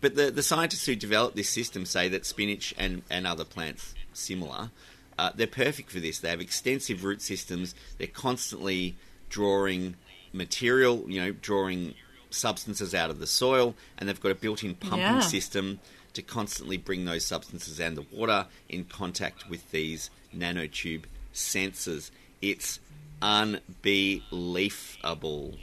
But 0.00 0.14
the, 0.14 0.30
the 0.30 0.42
scientists 0.42 0.86
who 0.86 0.96
developed 0.96 1.36
this 1.36 1.50
system 1.50 1.84
say 1.84 2.08
that 2.08 2.24
spinach 2.24 2.74
and, 2.78 3.02
and 3.10 3.26
other 3.26 3.44
plants 3.44 3.94
similar, 4.14 4.70
uh, 5.18 5.32
they're 5.34 5.46
perfect 5.46 5.90
for 5.90 6.00
this. 6.00 6.18
They 6.18 6.30
have 6.30 6.40
extensive 6.40 7.04
root 7.04 7.20
systems. 7.20 7.74
They're 7.98 8.06
constantly 8.06 8.96
drawing 9.28 9.96
material, 10.32 11.04
you 11.08 11.20
know, 11.20 11.32
drawing 11.32 11.92
substances 12.30 12.94
out 12.94 13.10
of 13.10 13.18
the 13.18 13.26
soil, 13.26 13.74
and 13.98 14.08
they've 14.08 14.20
got 14.20 14.32
a 14.32 14.34
built-in 14.34 14.76
pumping 14.76 15.00
Yeah. 15.00 15.20
system 15.20 15.80
to 16.16 16.22
constantly 16.22 16.76
bring 16.76 17.04
those 17.04 17.24
substances 17.24 17.78
and 17.78 17.96
the 17.96 18.04
water 18.12 18.46
in 18.68 18.82
contact 18.84 19.48
with 19.48 19.70
these 19.70 20.10
nanotube 20.34 21.04
sensors. 21.32 22.10
It's 22.42 22.80
unbelievable. 23.22 25.54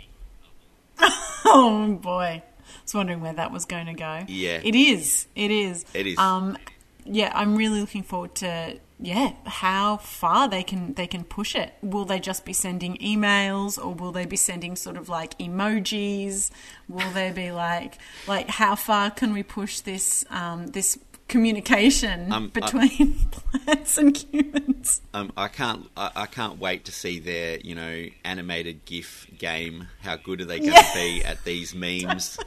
Oh 1.45 2.00
boy. 2.01 2.41
I 2.41 2.43
was 2.83 2.93
wondering 2.93 3.19
where 3.19 3.33
that 3.33 3.51
was 3.51 3.65
going 3.65 3.88
to 3.88 3.93
go. 3.93 4.24
Yeah. 4.29 4.62
It 4.63 4.75
is. 4.75 5.27
It 5.36 5.51
is. 5.51 5.83
It 5.93 6.07
is. 6.07 6.17
Um 6.17 6.57
yeah, 7.03 7.33
I'm 7.36 7.57
really 7.57 7.81
looking 7.81 8.03
forward 8.03 8.33
to 8.36 8.79
yeah, 9.03 9.33
how 9.45 9.98
far 9.98 10.48
they 10.48 10.63
can 10.63 10.93
they 10.93 11.07
can 11.07 11.24
push 11.25 11.55
it. 11.55 11.74
Will 11.81 12.05
they 12.05 12.19
just 12.19 12.45
be 12.45 12.53
sending 12.53 12.95
emails 12.98 13.77
or 13.77 13.93
will 13.93 14.13
they 14.13 14.25
be 14.25 14.38
sending 14.38 14.75
sort 14.77 14.95
of 14.98 15.10
like 15.10 15.38
emojis? 15.39 16.50
Will 16.88 17.12
they 17.12 17.31
be 17.31 17.51
like 17.51 17.98
like 18.27 18.48
how 18.50 18.75
far 18.75 19.12
can 19.12 19.33
we 19.33 19.43
push 19.43 19.81
this 19.81 20.24
um 20.29 20.67
this 20.67 20.98
communication 21.27 22.31
Um, 22.31 22.51
I- 22.55 22.60
between 22.62 23.15
plants 23.31 23.98
and 23.98 24.15
humans? 24.15 25.01
Um, 25.13 25.31
I 25.36 25.48
can't. 25.50 25.89
I, 25.98 26.12
I 26.15 26.25
can't 26.25 26.57
wait 26.60 26.86
to 26.86 26.91
see 26.91 27.19
their, 27.19 27.60
you 27.60 27.75
know, 27.75 28.05
animated 28.24 28.86
GIF 28.86 29.27
game. 29.38 29.88
How 30.01 30.15
good 30.15 30.41
are 30.41 30.45
they 30.45 30.60
going 30.60 30.74
to 30.74 30.91
be 30.93 31.24
at 31.25 31.43
these 31.43 31.75
memes? 31.83 32.38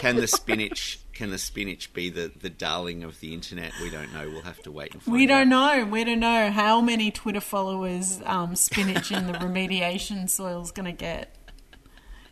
Can 0.00 0.16
the 0.16 0.26
spinach? 0.26 0.98
Can 1.14 1.30
the 1.30 1.38
spinach 1.38 1.92
be 1.92 2.10
the, 2.10 2.32
the 2.40 2.50
darling 2.50 3.04
of 3.04 3.20
the 3.20 3.32
internet? 3.32 3.72
We 3.80 3.88
don't 3.88 4.12
know. 4.12 4.28
We'll 4.28 4.42
have 4.42 4.60
to 4.62 4.72
wait 4.72 4.92
and 4.92 5.02
find 5.02 5.16
We 5.16 5.26
don't 5.26 5.52
out. 5.52 5.78
know. 5.78 5.84
We 5.84 6.04
don't 6.04 6.20
know 6.20 6.50
how 6.50 6.80
many 6.80 7.10
Twitter 7.10 7.40
followers 7.40 8.20
um, 8.24 8.56
spinach 8.56 9.12
in 9.12 9.26
the 9.28 9.34
remediation 9.34 10.28
soil 10.28 10.62
is 10.62 10.72
going 10.72 10.86
to 10.86 10.92
get. 10.92 11.36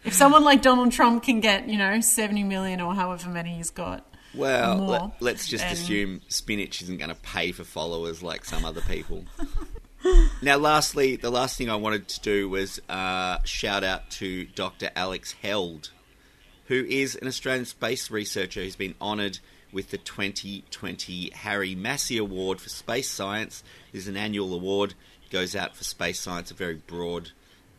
If 0.04 0.14
someone 0.14 0.42
like 0.42 0.62
Donald 0.62 0.90
Trump 0.90 1.22
can 1.22 1.38
get, 1.38 1.68
you 1.68 1.78
know, 1.78 2.00
70 2.00 2.42
million 2.42 2.80
or 2.80 2.94
however 2.94 3.30
many 3.30 3.54
he's 3.54 3.70
got. 3.70 4.04
Well, 4.34 5.14
let, 5.20 5.36
us 5.36 5.46
just 5.46 5.64
assume 5.64 6.22
spinach 6.28 6.82
isn't 6.82 6.96
going 6.96 7.10
to 7.10 7.14
pay 7.14 7.52
for 7.52 7.64
followers 7.64 8.22
like 8.22 8.44
some 8.44 8.64
other 8.64 8.80
people. 8.80 9.24
now, 10.42 10.56
lastly, 10.56 11.16
the 11.16 11.30
last 11.30 11.58
thing 11.58 11.70
I 11.70 11.76
wanted 11.76 12.08
to 12.08 12.20
do 12.20 12.48
was 12.48 12.80
uh, 12.88 13.38
shout 13.44 13.84
out 13.84 14.10
to 14.12 14.46
Dr. 14.46 14.90
Alex 14.96 15.32
Held, 15.42 15.90
who 16.66 16.84
is 16.84 17.16
an 17.16 17.26
Australian 17.26 17.64
space 17.64 18.10
researcher 18.10 18.62
who's 18.62 18.76
been 18.76 18.94
honoured 19.00 19.38
with 19.72 19.90
the 19.90 19.98
2020 19.98 21.30
Harry 21.34 21.74
Massey 21.74 22.18
Award 22.18 22.60
for 22.60 22.68
Space 22.68 23.10
Science. 23.10 23.64
This 23.90 24.02
is 24.02 24.08
an 24.08 24.16
annual 24.16 24.54
award, 24.54 24.94
goes 25.30 25.56
out 25.56 25.74
for 25.74 25.84
space 25.84 26.20
science, 26.20 26.50
a 26.50 26.54
very 26.54 26.74
broad 26.74 27.30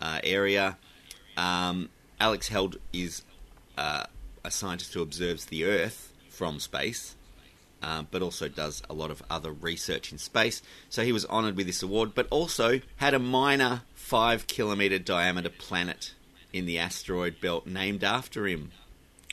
uh, 0.02 0.20
area. 0.24 0.78
Um, 1.38 1.90
Alex 2.20 2.48
Held 2.48 2.78
is 2.92 3.24
uh, 3.78 4.06
a 4.44 4.52
scientist 4.52 4.94
who 4.94 5.02
observes 5.02 5.46
the 5.46 5.66
Earth 5.66 6.12
from 6.30 6.60
space, 6.60 7.16
um, 7.82 8.08
but 8.10 8.22
also 8.22 8.48
does 8.48 8.82
a 8.90 8.94
lot 8.94 9.12
of 9.12 9.22
other 9.30 9.52
research 9.52 10.12
in 10.12 10.18
space. 10.18 10.62
So 10.90 11.04
he 11.04 11.12
was 11.12 11.26
honoured 11.28 11.56
with 11.56 11.68
this 11.68 11.84
award, 11.84 12.14
but 12.16 12.28
also 12.32 12.82
had 12.98 13.14
a 13.14 13.20
minor 13.20 13.84
five 13.94 14.48
kilometre 14.48 15.00
diameter 15.00 15.50
planet 15.50 16.14
in 16.54 16.66
the 16.66 16.78
asteroid 16.80 17.42
belt 17.42 17.66
named 17.68 18.04
after 18.04 18.48
him. 18.48 18.72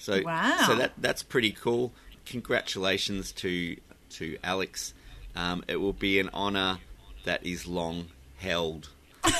So, 0.01 0.23
Wow. 0.25 0.65
so 0.67 0.75
that 0.77 0.93
that's 0.99 1.23
pretty 1.23 1.53
cool. 1.53 1.93
Congratulations 2.27 3.31
to 3.33 3.77
to 4.11 4.39
Alex. 4.43 4.95
Um, 5.37 5.63
it 5.69 5.77
will 5.77 5.93
be 5.93 6.19
an 6.19 6.31
honour 6.35 6.79
that 7.25 7.45
is 7.47 7.67
long 7.67 8.07
held. 8.39 8.89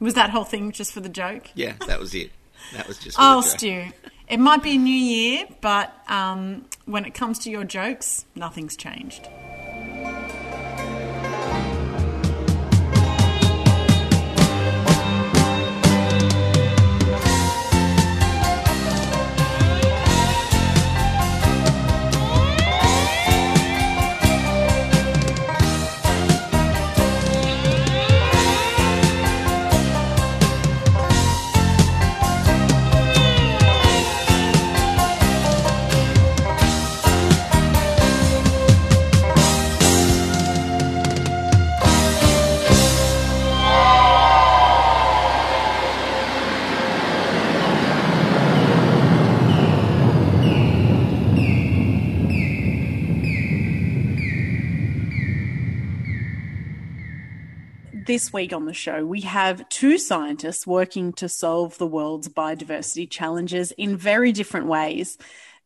Was 0.00 0.14
that 0.14 0.30
whole 0.30 0.44
thing 0.44 0.72
just 0.72 0.92
for 0.92 1.00
the 1.00 1.08
joke? 1.08 1.50
Yeah, 1.54 1.74
that 1.86 2.00
was 2.00 2.14
it. 2.14 2.30
That 2.74 2.88
was 2.88 2.98
just. 2.98 3.16
for 3.16 3.22
Oh. 3.22 3.40
Stu. 3.40 3.84
It 4.28 4.38
might 4.38 4.62
be 4.62 4.72
a 4.74 4.78
new 4.78 4.90
year, 4.94 5.46
but 5.60 5.94
um, 6.08 6.64
when 6.86 7.04
it 7.04 7.12
comes 7.14 7.38
to 7.40 7.50
your 7.50 7.64
jokes, 7.64 8.24
nothing's 8.34 8.74
changed. 8.76 9.28
This 58.14 58.32
week 58.32 58.52
on 58.52 58.64
the 58.64 58.72
show, 58.72 59.04
we 59.04 59.22
have 59.22 59.68
two 59.68 59.98
scientists 59.98 60.68
working 60.68 61.12
to 61.14 61.28
solve 61.28 61.78
the 61.78 61.86
world's 61.88 62.28
biodiversity 62.28 63.10
challenges 63.10 63.72
in 63.72 63.96
very 63.96 64.30
different 64.30 64.66
ways. 64.68 65.18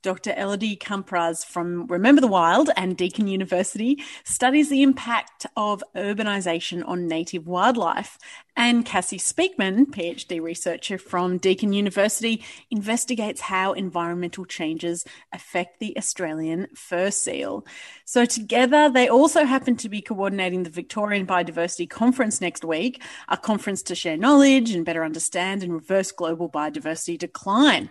Dr. 0.03 0.33
Elodie 0.37 0.77
Camprasse 0.77 1.45
from 1.45 1.87
Remember 1.89 2.21
the 2.21 2.29
Wild 2.29 2.71
and 2.77 2.97
Deakin 2.97 3.27
University 3.27 4.03
studies 4.25 4.71
the 4.71 4.83
impact 4.83 5.47
of 5.57 5.83
urbanisation 5.97 6.87
on 6.87 7.09
native 7.09 7.49
wildlife. 7.49 8.17
And 8.57 8.85
Cassie 8.85 9.19
Speakman, 9.19 9.87
PhD 9.87 10.41
researcher 10.41 10.99
from 10.99 11.39
Deakin 11.39 11.73
University, 11.73 12.45
investigates 12.71 13.41
how 13.41 13.73
environmental 13.73 14.45
changes 14.45 15.05
affect 15.33 15.79
the 15.79 15.97
Australian 15.97 16.67
fur 16.75 17.11
seal. 17.11 17.65
So, 18.05 18.25
together, 18.25 18.91
they 18.91 19.09
also 19.09 19.45
happen 19.45 19.77
to 19.77 19.89
be 19.89 20.01
coordinating 20.01 20.65
the 20.65 20.71
Victorian 20.71 21.27
Biodiversity 21.27 21.89
Conference 21.89 22.41
next 22.41 22.65
week, 22.65 23.03
a 23.29 23.37
conference 23.37 23.83
to 23.85 23.95
share 23.95 24.17
knowledge 24.17 24.73
and 24.73 24.85
better 24.85 25.05
understand 25.05 25.63
and 25.63 25.73
reverse 25.73 26.11
global 26.11 26.49
biodiversity 26.49 27.17
decline. 27.17 27.91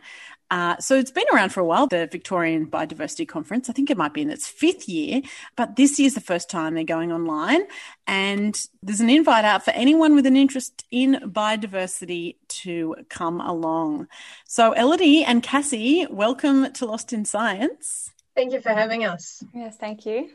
Uh, 0.49 0.77
so 0.77 0.95
it's 0.95 1.11
been 1.11 1.25
around 1.33 1.49
for 1.49 1.59
a 1.59 1.65
while, 1.65 1.87
the 1.87 2.07
Victorian 2.07 2.67
Biodiversity 2.67 3.27
Conference. 3.27 3.69
I 3.69 3.73
think 3.73 3.89
it 3.89 3.97
might 3.97 4.13
be 4.13 4.21
in 4.21 4.29
its 4.29 4.47
fifth 4.47 4.87
year, 4.87 5.21
but 5.55 5.75
this 5.75 5.99
year's 5.99 6.13
the 6.13 6.21
first 6.21 6.49
time 6.49 6.73
they're 6.73 6.83
going 6.83 7.11
online. 7.11 7.63
And 8.05 8.59
there's 8.81 9.01
an 9.01 9.09
invite 9.09 9.45
out 9.45 9.65
for 9.65 9.71
anyone 9.71 10.15
with 10.15 10.25
an 10.25 10.37
interest 10.37 10.85
in 10.89 11.15
biodiversity 11.25 12.37
to 12.49 12.95
come 13.09 13.41
along. 13.41 14.07
So, 14.45 14.71
Elodie 14.73 15.23
and 15.25 15.43
Cassie, 15.43 16.07
welcome 16.09 16.71
to 16.73 16.85
Lost 16.85 17.11
in 17.11 17.25
Science. 17.25 18.11
Thank 18.35 18.53
you 18.53 18.61
for 18.61 18.69
having 18.69 19.03
us. 19.03 19.43
Yes, 19.53 19.77
thank 19.77 20.05
you. 20.05 20.29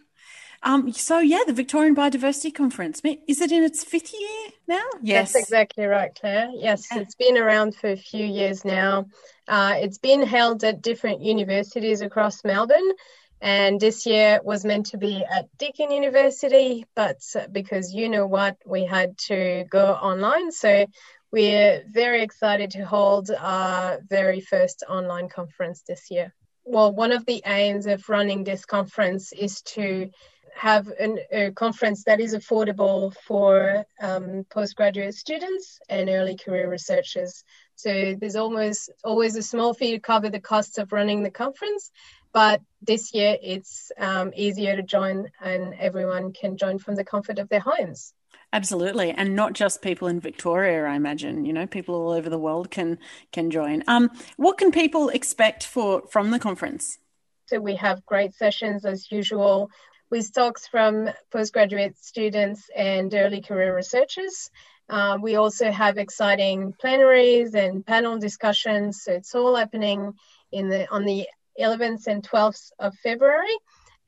Um, 0.65 0.93
so 0.93 1.19
yeah, 1.19 1.41
the 1.47 1.53
Victorian 1.53 1.97
Biodiversity 1.97 2.55
Conference 2.55 3.03
is 3.27 3.41
it 3.41 3.51
in 3.51 3.65
its 3.65 3.83
fifth 3.83 4.13
year 4.13 4.53
now? 4.69 4.85
Yes, 5.03 5.33
that's 5.33 5.45
exactly 5.45 5.87
right, 5.87 6.15
Claire. 6.15 6.51
Yes, 6.55 6.87
it's 6.93 7.17
been 7.17 7.37
around 7.37 7.75
for 7.75 7.91
a 7.91 7.97
few 7.97 8.25
years 8.25 8.65
now. 8.65 9.07
Uh, 9.49 9.75
it's 9.77 9.99
been 9.99 10.23
held 10.23 10.65
at 10.65 10.83
different 10.83 11.23
universities 11.23 12.01
across 12.01 12.45
Melbourne, 12.45 12.93
and 13.41 13.81
this 13.81 14.07
year 14.07 14.41
was 14.45 14.65
meant 14.65 14.87
to 14.87 14.99
be 14.99 15.25
at 15.25 15.49
Deakin 15.59 15.91
University, 15.91 16.87
but 16.95 17.19
because 17.51 17.93
you 17.93 18.09
know 18.09 18.27
what, 18.27 18.57
we 18.65 18.85
had 18.85 19.19
to 19.27 19.65
go 19.69 19.93
online. 19.95 20.53
So 20.53 20.87
we're 21.33 21.83
very 21.89 22.23
excited 22.23 22.71
to 22.73 22.85
hold 22.85 23.31
our 23.31 23.99
very 24.09 24.41
first 24.41 24.85
online 24.89 25.29
conference 25.29 25.83
this 25.89 26.11
year. 26.11 26.33
Well, 26.65 26.93
one 26.93 27.11
of 27.11 27.27
the 27.27 27.43
aims 27.45 27.87
of 27.87 28.09
running 28.09 28.45
this 28.45 28.65
conference 28.65 29.33
is 29.33 29.63
to 29.63 30.11
have 30.55 30.87
an, 30.89 31.19
a 31.33 31.51
conference 31.51 32.05
that 32.05 32.21
is 32.21 32.35
affordable 32.35 33.15
for 33.27 33.85
um, 34.01 34.45
postgraduate 34.51 35.15
students 35.15 35.81
and 35.89 36.09
early 36.09 36.37
career 36.37 36.71
researchers. 36.71 37.43
So 37.77 38.15
there's 38.19 38.37
almost 38.37 38.91
always 39.03 39.37
a 39.37 39.43
small 39.43 39.75
fee 39.75 39.93
to 39.93 40.01
cover 40.01 40.31
the 40.31 40.41
costs 40.41 40.79
of 40.79 40.93
running 40.93 41.23
the 41.23 41.31
conference, 41.31 41.91
but 42.33 42.61
this 42.81 43.13
year 43.15 43.37
it's 43.43 43.91
um, 43.99 44.33
easier 44.37 44.77
to 44.77 44.83
join 44.83 45.31
and 45.41 45.75
everyone 45.79 46.33
can 46.33 46.57
join 46.57 46.79
from 46.79 46.95
the 46.95 47.05
comfort 47.05 47.39
of 47.39 47.49
their 47.49 47.61
homes. 47.61 48.15
Absolutely, 48.55 49.11
and 49.13 49.35
not 49.35 49.55
just 49.55 49.81
people 49.81 50.09
in 50.09 50.21
Victoria. 50.21 50.85
I 50.85 50.95
imagine 50.95 51.47
you 51.47 51.55
know 51.55 51.67
people 51.67 51.95
all 51.95 52.11
over 52.11 52.29
the 52.29 52.39
world 52.39 52.71
can 52.71 52.99
can 53.33 53.51
join. 53.51 53.83
Um, 53.87 54.11
what 54.37 54.59
can 54.59 54.71
people 54.71 55.09
expect 55.09 55.65
for 55.65 56.03
from 56.11 56.31
the 56.31 56.39
conference? 56.39 56.99
So 57.47 57.61
we 57.61 57.77
have 57.77 58.05
great 58.05 58.35
sessions 58.35 58.85
as 58.85 59.11
usual 59.11 59.71
with 60.11 60.33
talks 60.35 60.67
from 60.67 61.09
postgraduate 61.31 61.99
students 61.99 62.69
and 62.77 63.13
early 63.15 63.41
career 63.41 63.75
researchers. 63.75 64.51
Uh, 64.89 65.19
we 65.21 65.37
also 65.37 65.71
have 65.71 65.99
exciting 65.99 66.75
plenaries 66.81 67.55
and 67.55 67.85
panel 67.87 68.19
discussions. 68.19 69.03
So 69.03 69.13
it's 69.13 69.35
all 69.35 69.57
happening 69.57 70.15
in 70.51 70.69
the 70.69 70.91
on 70.91 71.05
the 71.05 71.27
11th 71.59 72.07
and 72.07 72.23
12th 72.23 72.73
of 72.79 72.95
February. 73.03 73.57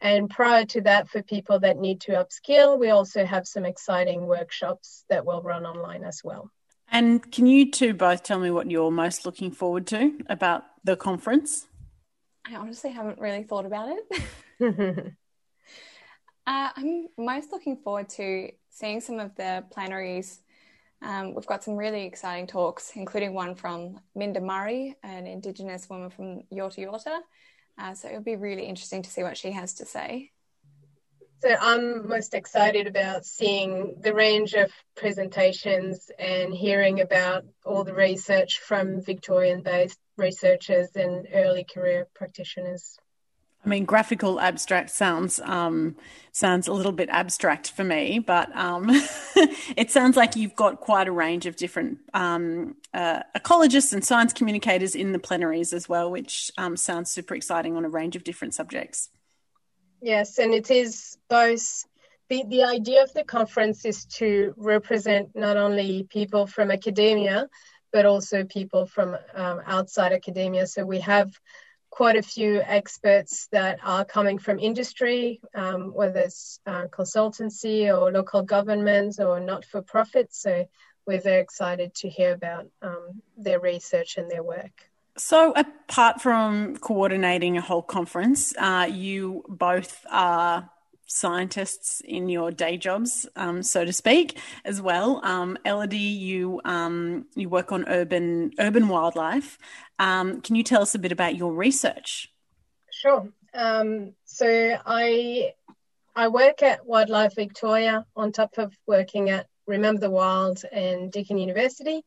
And 0.01 0.29
prior 0.29 0.67
to 0.67 0.83
that, 0.83 1.09
for 1.09 1.23
people 1.23 1.61
that 1.61 1.79
need 1.79 2.03
to 2.03 2.13
upskill, 2.13 2.79
we 2.79 2.91
also 2.91 3.25
have 3.25 3.47
some 3.47 3.65
exciting 3.65 4.27
workshops 4.27 5.05
that 5.09 5.25
will 5.25 5.43
run 5.43 5.65
online 5.65 6.05
as 6.05 6.21
well. 6.23 6.51
And 6.89 7.31
can 7.33 7.47
you 7.47 7.71
two 7.71 7.95
both 7.95 8.23
tell 8.23 8.39
me 8.39 8.51
what 8.51 8.71
you're 8.71 8.91
most 8.91 9.25
looking 9.25 9.51
forward 9.51 9.87
to 9.89 10.13
about 10.29 10.65
the 10.85 10.97
conference? 10.97 11.67
I 12.47 12.57
honestly 12.57 12.91
haven't 12.91 13.19
really 13.19 13.45
thought 13.45 13.65
about 13.65 13.97
it. 13.97 15.15
Uh, 16.47 16.69
I'm 16.77 17.07
most 17.17 17.53
looking 17.53 17.79
forward 17.79 18.11
to 18.11 18.51
seeing 18.69 19.01
some 19.01 19.19
of 19.19 19.35
the 19.35 19.65
plenaries. 19.71 20.43
Um, 21.03 21.35
we've 21.35 21.47
got 21.47 21.63
some 21.63 21.77
really 21.77 22.05
exciting 22.05 22.47
talks, 22.47 22.93
including 22.95 23.35
one 23.35 23.55
from 23.55 24.01
Minda 24.15 24.41
Murray, 24.41 24.97
an 25.03 25.27
Indigenous 25.27 25.89
woman 25.89 26.11
from 26.11 26.43
Yorta 26.53 26.79
Yorta. 26.79 27.21
Uh, 27.79 27.95
so 27.95 28.09
it'll 28.09 28.23
be 28.23 28.37
really 28.37 28.65
interesting 28.65 29.03
to 29.03 29.11
see 29.11 29.23
what 29.23 29.37
she 29.37 29.51
has 29.51 29.75
to 29.75 29.87
say. 29.87 30.31
So 31.43 31.55
I'm 31.61 32.09
most 32.09 32.33
excited 32.33 32.87
about 32.87 33.27
seeing 33.27 33.97
the 34.01 34.15
range 34.15 34.55
of 34.55 34.73
presentations 34.97 36.11
and 36.19 36.55
hearing 36.55 37.03
about 37.03 37.45
all 37.67 37.85
the 37.85 37.93
research 37.93 38.61
from 38.61 39.03
Victorian 39.03 39.63
based 39.63 39.99
researchers 40.17 40.89
and 40.95 41.29
early 41.35 41.65
career 41.65 42.09
practitioners. 42.15 42.99
I 43.65 43.69
mean, 43.69 43.85
graphical 43.85 44.41
abstract 44.41 44.91
sounds 44.91 45.41
um, 45.41 45.97
sounds 46.33 46.69
a 46.69 46.73
little 46.73 46.93
bit 46.93 47.09
abstract 47.11 47.71
for 47.71 47.85
me, 47.85 48.19
but 48.19 48.55
um, 48.55 48.91
it 49.77 49.91
sounds 49.91 50.17
like 50.17 50.37
you've 50.37 50.55
got 50.55 50.81
quite 50.81 51.09
a 51.09 51.13
range 51.13 51.47
of 51.47 51.57
different 51.57 51.99
um, 52.13 52.77
uh, 52.93 53.23
ecologists 53.37 53.93
and 53.93 54.05
science 54.05 54.33
communicators 54.33 54.95
in 54.95 55.13
the 55.13 55.19
plenaries 55.19 55.73
as 55.73 55.89
well, 55.89 56.11
which 56.11 56.51
um, 56.59 56.77
sounds 56.77 57.11
super 57.11 57.35
exciting 57.35 57.77
on 57.77 57.85
a 57.85 57.89
range 57.89 58.17
of 58.17 58.25
different 58.25 58.55
subjects. 58.55 59.09
Yes, 60.03 60.39
and 60.39 60.53
it 60.53 60.71
is 60.71 61.17
both. 61.31 61.85
The, 62.31 62.43
the 62.49 62.65
idea 62.65 63.03
of 63.03 63.13
the 63.13 63.25
conference 63.25 63.85
is 63.85 64.07
to 64.17 64.55
represent 64.57 65.31
not 65.35 65.57
only 65.57 66.05
people 66.05 66.47
from 66.47 66.71
academia, 66.71 67.49
but 67.93 68.07
also 68.07 68.45
people 68.45 68.87
from 68.87 69.17
um, 69.35 69.61
outside 69.67 70.13
academia. 70.13 70.67
So 70.67 70.85
we 70.85 71.01
have 71.01 71.33
quite 71.95 72.17
a 72.17 72.23
few 72.23 72.61
experts 72.67 73.47
that 73.53 73.79
are 73.85 74.05
coming 74.05 74.37
from 74.37 74.59
industry, 74.59 75.41
um, 75.55 75.95
whether 75.95 76.19
it's 76.19 76.59
uh, 76.67 76.87
consultancy 76.89 77.87
or 77.87 78.11
local 78.11 78.43
governments 78.43 79.21
or 79.21 79.39
not 79.39 79.65
for 79.65 79.81
profit. 79.81 80.35
So 80.35 80.69
we're 81.07 81.21
very 81.21 81.41
excited 81.41 81.95
to 81.95 82.09
hear 82.09 82.33
about 82.33 82.67
um, 82.83 83.23
their 83.37 83.61
research 83.61 84.17
and 84.17 84.29
their 84.29 84.43
work. 84.43 84.91
So, 85.17 85.53
apart 85.53 86.21
from 86.21 86.77
coordinating 86.79 87.57
a 87.57 87.61
whole 87.61 87.83
conference, 87.83 88.53
uh, 88.59 88.89
you 88.91 89.45
both 89.49 90.05
are 90.11 90.69
scientists 91.15 92.03
in 92.05 92.29
your 92.29 92.51
day 92.51 92.77
jobs, 92.77 93.27
um, 93.37 93.63
so 93.63 93.85
to 93.85 93.93
speak, 93.93 94.39
as 94.65 94.83
well. 94.83 95.21
Um, 95.25 95.57
Elodie, 95.65 95.97
you 95.97 96.61
um, 96.65 97.27
you 97.35 97.49
work 97.49 97.71
on 97.71 97.89
urban 97.89 98.51
urban 98.59 98.89
wildlife. 98.89 99.59
Um, 99.99 100.41
can 100.41 100.57
you 100.57 100.65
tell 100.65 100.83
us 100.83 100.95
a 100.95 100.99
bit 100.99 101.13
about 101.13 101.37
your 101.37 101.53
research? 101.53 102.33
Sure. 102.91 103.29
Um, 103.55 104.15
so 104.25 104.77
I 104.85 105.53
I 106.17 106.29
work 106.29 106.63
at 106.63 106.85
Wildlife 106.85 107.37
Victoria 107.37 108.05
on 108.17 108.33
top 108.33 108.59
of 108.59 108.77
working 108.87 109.31
at 109.31 109.47
Remember 109.67 110.01
the 110.01 110.11
Wild 110.11 110.63
and 110.73 111.13
Deakin 111.13 111.39
University. 111.39 112.03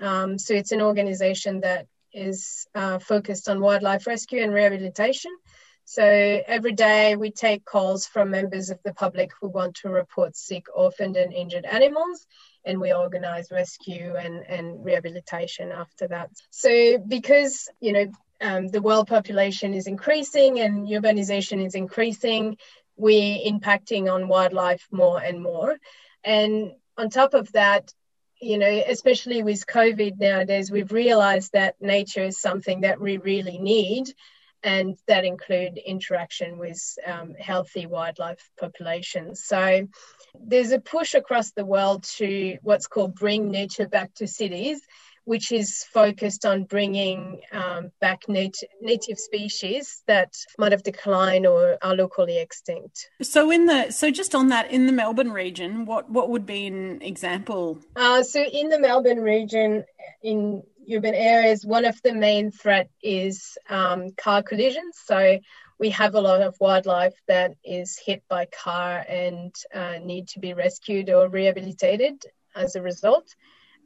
Um, 0.00 0.38
so 0.38 0.54
it's 0.54 0.72
an 0.72 0.82
organisation 0.82 1.60
that 1.60 1.86
is 2.12 2.66
uh, 2.74 2.98
focused 2.98 3.48
on 3.48 3.60
wildlife 3.60 4.06
rescue 4.06 4.42
and 4.42 4.52
rehabilitation. 4.52 5.30
So 5.90 6.04
every 6.04 6.72
day 6.72 7.16
we 7.16 7.30
take 7.30 7.64
calls 7.64 8.06
from 8.06 8.30
members 8.30 8.68
of 8.68 8.78
the 8.84 8.92
public 8.92 9.30
who 9.40 9.48
want 9.48 9.76
to 9.76 9.88
report 9.88 10.36
sick, 10.36 10.66
orphaned, 10.74 11.16
and 11.16 11.32
injured 11.32 11.64
animals, 11.64 12.26
and 12.62 12.78
we 12.78 12.92
organize 12.92 13.50
rescue 13.50 14.14
and, 14.14 14.44
and 14.46 14.84
rehabilitation 14.84 15.72
after 15.72 16.06
that. 16.08 16.28
So 16.50 16.98
because, 16.98 17.70
you 17.80 17.92
know, 17.94 18.06
um, 18.42 18.68
the 18.68 18.82
world 18.82 19.08
population 19.08 19.72
is 19.72 19.86
increasing 19.86 20.60
and 20.60 20.86
urbanization 20.86 21.64
is 21.64 21.74
increasing, 21.74 22.58
we're 22.98 23.38
impacting 23.50 24.12
on 24.12 24.28
wildlife 24.28 24.86
more 24.90 25.18
and 25.18 25.42
more. 25.42 25.78
And 26.22 26.72
on 26.98 27.08
top 27.08 27.32
of 27.32 27.50
that, 27.52 27.94
you 28.42 28.58
know, 28.58 28.82
especially 28.86 29.42
with 29.42 29.66
COVID 29.66 30.20
nowadays, 30.20 30.70
we've 30.70 30.92
realized 30.92 31.52
that 31.54 31.76
nature 31.80 32.24
is 32.24 32.38
something 32.38 32.82
that 32.82 33.00
we 33.00 33.16
really 33.16 33.56
need 33.56 34.12
and 34.62 34.96
that 35.06 35.24
include 35.24 35.78
interaction 35.78 36.58
with 36.58 36.80
um, 37.06 37.34
healthy 37.34 37.86
wildlife 37.86 38.50
populations. 38.58 39.44
So 39.44 39.86
there's 40.34 40.72
a 40.72 40.80
push 40.80 41.14
across 41.14 41.52
the 41.52 41.64
world 41.64 42.04
to 42.16 42.58
what's 42.62 42.86
called 42.86 43.14
bring 43.14 43.50
nature 43.50 43.88
back 43.88 44.14
to 44.14 44.26
cities, 44.26 44.80
which 45.24 45.52
is 45.52 45.84
focused 45.92 46.46
on 46.46 46.64
bringing 46.64 47.40
um, 47.52 47.90
back 48.00 48.22
nat- 48.28 48.64
native 48.80 49.18
species 49.18 50.02
that 50.06 50.34
might 50.56 50.72
have 50.72 50.82
declined 50.82 51.46
or 51.46 51.76
are 51.82 51.94
locally 51.94 52.38
extinct. 52.38 53.10
So, 53.22 53.50
in 53.50 53.66
the 53.66 53.90
so 53.90 54.10
just 54.10 54.34
on 54.34 54.48
that, 54.48 54.70
in 54.70 54.86
the 54.86 54.92
Melbourne 54.92 55.32
region, 55.32 55.84
what 55.84 56.10
what 56.10 56.30
would 56.30 56.46
be 56.46 56.66
an 56.66 57.02
example? 57.02 57.78
Uh, 57.94 58.22
so, 58.22 58.42
in 58.42 58.70
the 58.70 58.78
Melbourne 58.78 59.20
region, 59.20 59.84
in 60.22 60.62
urban 60.92 61.14
areas, 61.14 61.64
one 61.64 61.84
of 61.84 62.00
the 62.02 62.14
main 62.14 62.50
threat 62.50 62.88
is 63.02 63.58
um, 63.68 64.10
car 64.16 64.42
collisions. 64.42 64.98
So 65.04 65.38
we 65.78 65.90
have 65.90 66.14
a 66.14 66.20
lot 66.20 66.40
of 66.42 66.56
wildlife 66.60 67.14
that 67.28 67.54
is 67.64 67.98
hit 68.04 68.22
by 68.28 68.46
car 68.46 69.04
and 69.08 69.54
uh, 69.74 69.98
need 70.02 70.28
to 70.28 70.40
be 70.40 70.54
rescued 70.54 71.10
or 71.10 71.28
rehabilitated 71.28 72.24
as 72.54 72.74
a 72.74 72.82
result. 72.82 73.34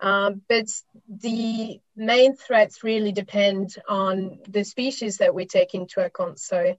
Um, 0.01 0.43
but 0.49 0.67
the 1.09 1.81
main 1.95 2.35
threats 2.35 2.83
really 2.83 3.12
depend 3.12 3.77
on 3.88 4.38
the 4.49 4.65
species 4.65 5.19
that 5.19 5.35
we 5.35 5.47
take 5.47 5.75
into 5.75 6.05
account. 6.05 6.41
So 6.41 6.75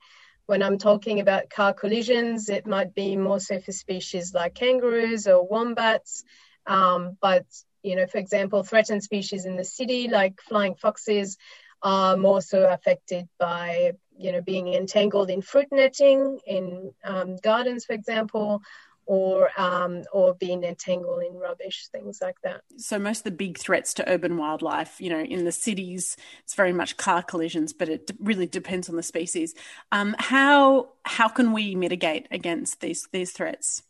when 0.46 0.62
I'm 0.62 0.78
talking 0.78 1.20
about 1.22 1.50
car 1.50 1.74
collisions, 1.74 2.50
it 2.50 2.68
might 2.68 2.94
be 2.94 3.16
more 3.16 3.40
so 3.40 3.60
for 3.60 3.72
species 3.72 4.34
like 4.34 4.56
kangaroos 4.56 5.28
or 5.28 5.48
wombats. 5.48 6.24
Um, 6.66 7.18
but, 7.22 7.46
you 7.84 7.96
know, 7.96 8.08
for 8.08 8.18
example, 8.18 8.64
threatened 8.64 9.04
species 9.04 9.46
in 9.46 9.58
the 9.58 9.64
city 9.66 10.08
like 10.08 10.42
flying 10.42 10.76
foxes 10.76 11.38
are 11.82 12.16
more 12.16 12.42
so 12.42 12.66
affected 12.68 13.28
by, 13.38 13.92
you 14.18 14.32
know, 14.32 14.42
being 14.42 14.74
entangled 14.74 15.30
in 15.30 15.42
fruit 15.42 15.68
netting 15.72 16.40
in 16.48 16.94
um, 17.04 17.36
gardens, 17.38 17.86
for 17.86 17.94
example, 17.94 18.62
or 19.06 19.50
um, 19.58 20.04
or 20.14 20.34
being 20.34 20.64
entangled 20.64 21.24
in 21.24 21.36
rubbish, 21.36 21.88
things 21.92 22.20
like 22.22 22.38
that. 22.44 22.62
So 22.78 22.98
most 22.98 23.20
of 23.20 23.24
the 23.26 23.32
big 23.32 23.58
threats 23.58 23.94
to 23.96 24.10
urban 24.10 24.38
wildlife, 24.38 25.02
you 25.02 25.10
know, 25.10 25.20
in 25.20 25.44
the 25.44 25.52
cities, 25.52 26.16
it's 26.44 26.56
very 26.56 26.74
much 26.74 26.96
car 26.96 27.22
collisions, 27.22 27.74
but 27.74 27.90
it 27.90 28.12
really 28.20 28.48
depends 28.48 28.90
on 28.90 28.96
the 28.96 29.04
species. 29.04 29.54
Um, 29.92 30.16
how 30.18 30.90
how 31.04 31.28
can 31.28 31.52
we 31.52 31.76
mitigate 31.76 32.28
against 32.32 32.80
these 32.80 33.08
these 33.12 33.32
threats? 33.32 33.84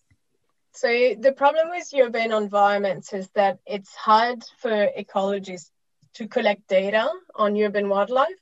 So 0.74 0.88
the 1.20 1.34
problem 1.34 1.70
with 1.70 1.90
urban 1.96 2.32
environments 2.32 3.14
is 3.14 3.30
that 3.36 3.60
it's 3.66 3.94
hard 3.96 4.44
for 4.60 4.90
ecologists 4.98 5.70
to 6.16 6.28
collect 6.28 6.68
data 6.68 7.10
on 7.36 7.60
urban 7.60 7.90
wildlife. 7.90 8.40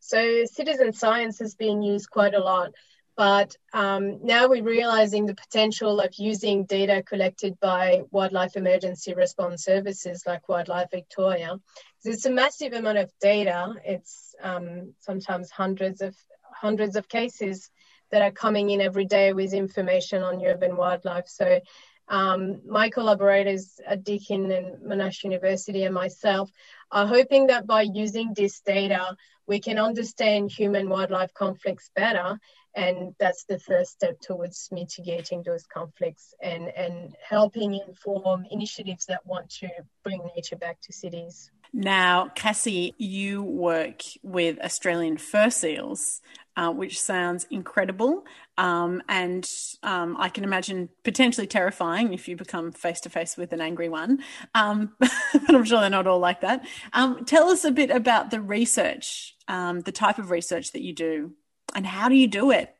So 0.00 0.44
citizen 0.44 0.92
science 0.92 1.38
has 1.40 1.54
been 1.54 1.82
used 1.82 2.10
quite 2.10 2.34
a 2.34 2.40
lot 2.40 2.72
but 3.20 3.54
um, 3.74 4.24
now 4.24 4.48
we're 4.48 4.62
realizing 4.62 5.26
the 5.26 5.34
potential 5.34 6.00
of 6.00 6.14
using 6.16 6.64
data 6.64 7.02
collected 7.02 7.60
by 7.60 8.00
wildlife 8.10 8.56
emergency 8.56 9.12
response 9.12 9.62
services 9.62 10.22
like 10.26 10.48
Wildlife 10.48 10.90
Victoria. 10.90 11.60
It's 12.02 12.24
a 12.24 12.30
massive 12.30 12.72
amount 12.72 12.96
of 12.96 13.12
data. 13.20 13.74
It's 13.84 14.34
um, 14.42 14.94
sometimes 15.00 15.50
hundreds 15.50 16.00
of 16.00 16.16
hundreds 16.50 16.96
of 16.96 17.10
cases 17.10 17.70
that 18.10 18.22
are 18.22 18.30
coming 18.30 18.70
in 18.70 18.80
every 18.80 19.04
day 19.04 19.32
with 19.32 19.52
information 19.52 20.22
on 20.22 20.44
urban 20.44 20.76
wildlife. 20.76 21.28
So 21.28 21.60
um, 22.08 22.60
my 22.66 22.90
collaborators 22.90 23.80
at 23.86 24.02
Deakin 24.02 24.50
and 24.50 24.82
Monash 24.82 25.22
University 25.22 25.84
and 25.84 25.94
myself 25.94 26.50
are 26.90 27.06
hoping 27.06 27.46
that 27.46 27.66
by 27.66 27.82
using 27.82 28.32
this 28.34 28.60
data, 28.60 29.16
we 29.46 29.60
can 29.60 29.78
understand 29.78 30.50
human 30.50 30.88
wildlife 30.88 31.32
conflicts 31.34 31.90
better 31.94 32.38
and 32.74 33.14
that's 33.18 33.44
the 33.44 33.58
first 33.58 33.92
step 33.92 34.20
towards 34.20 34.68
mitigating 34.70 35.42
those 35.44 35.66
conflicts 35.66 36.34
and, 36.42 36.68
and 36.76 37.14
helping 37.28 37.80
inform 37.86 38.46
initiatives 38.50 39.06
that 39.06 39.26
want 39.26 39.48
to 39.50 39.68
bring 40.04 40.20
nature 40.36 40.56
back 40.56 40.80
to 40.82 40.92
cities. 40.92 41.50
Now, 41.72 42.30
Cassie, 42.34 42.94
you 42.98 43.42
work 43.42 44.02
with 44.22 44.58
Australian 44.60 45.18
fur 45.18 45.50
seals, 45.50 46.20
uh, 46.56 46.70
which 46.70 47.00
sounds 47.00 47.46
incredible. 47.50 48.24
Um, 48.58 49.02
and 49.08 49.48
um, 49.82 50.16
I 50.18 50.28
can 50.28 50.42
imagine 50.42 50.88
potentially 51.04 51.46
terrifying 51.46 52.12
if 52.12 52.28
you 52.28 52.36
become 52.36 52.72
face 52.72 53.00
to 53.02 53.08
face 53.08 53.36
with 53.36 53.52
an 53.52 53.60
angry 53.60 53.88
one. 53.88 54.18
Um, 54.54 54.94
but 54.98 55.54
I'm 55.54 55.64
sure 55.64 55.80
they're 55.80 55.90
not 55.90 56.08
all 56.08 56.18
like 56.18 56.40
that. 56.40 56.66
Um, 56.92 57.24
tell 57.24 57.48
us 57.48 57.64
a 57.64 57.70
bit 57.70 57.90
about 57.90 58.30
the 58.30 58.40
research, 58.40 59.36
um, 59.46 59.80
the 59.80 59.92
type 59.92 60.18
of 60.18 60.30
research 60.30 60.72
that 60.72 60.82
you 60.82 60.92
do 60.92 61.32
and 61.74 61.86
how 61.86 62.08
do 62.08 62.14
you 62.14 62.26
do 62.26 62.50
it? 62.50 62.74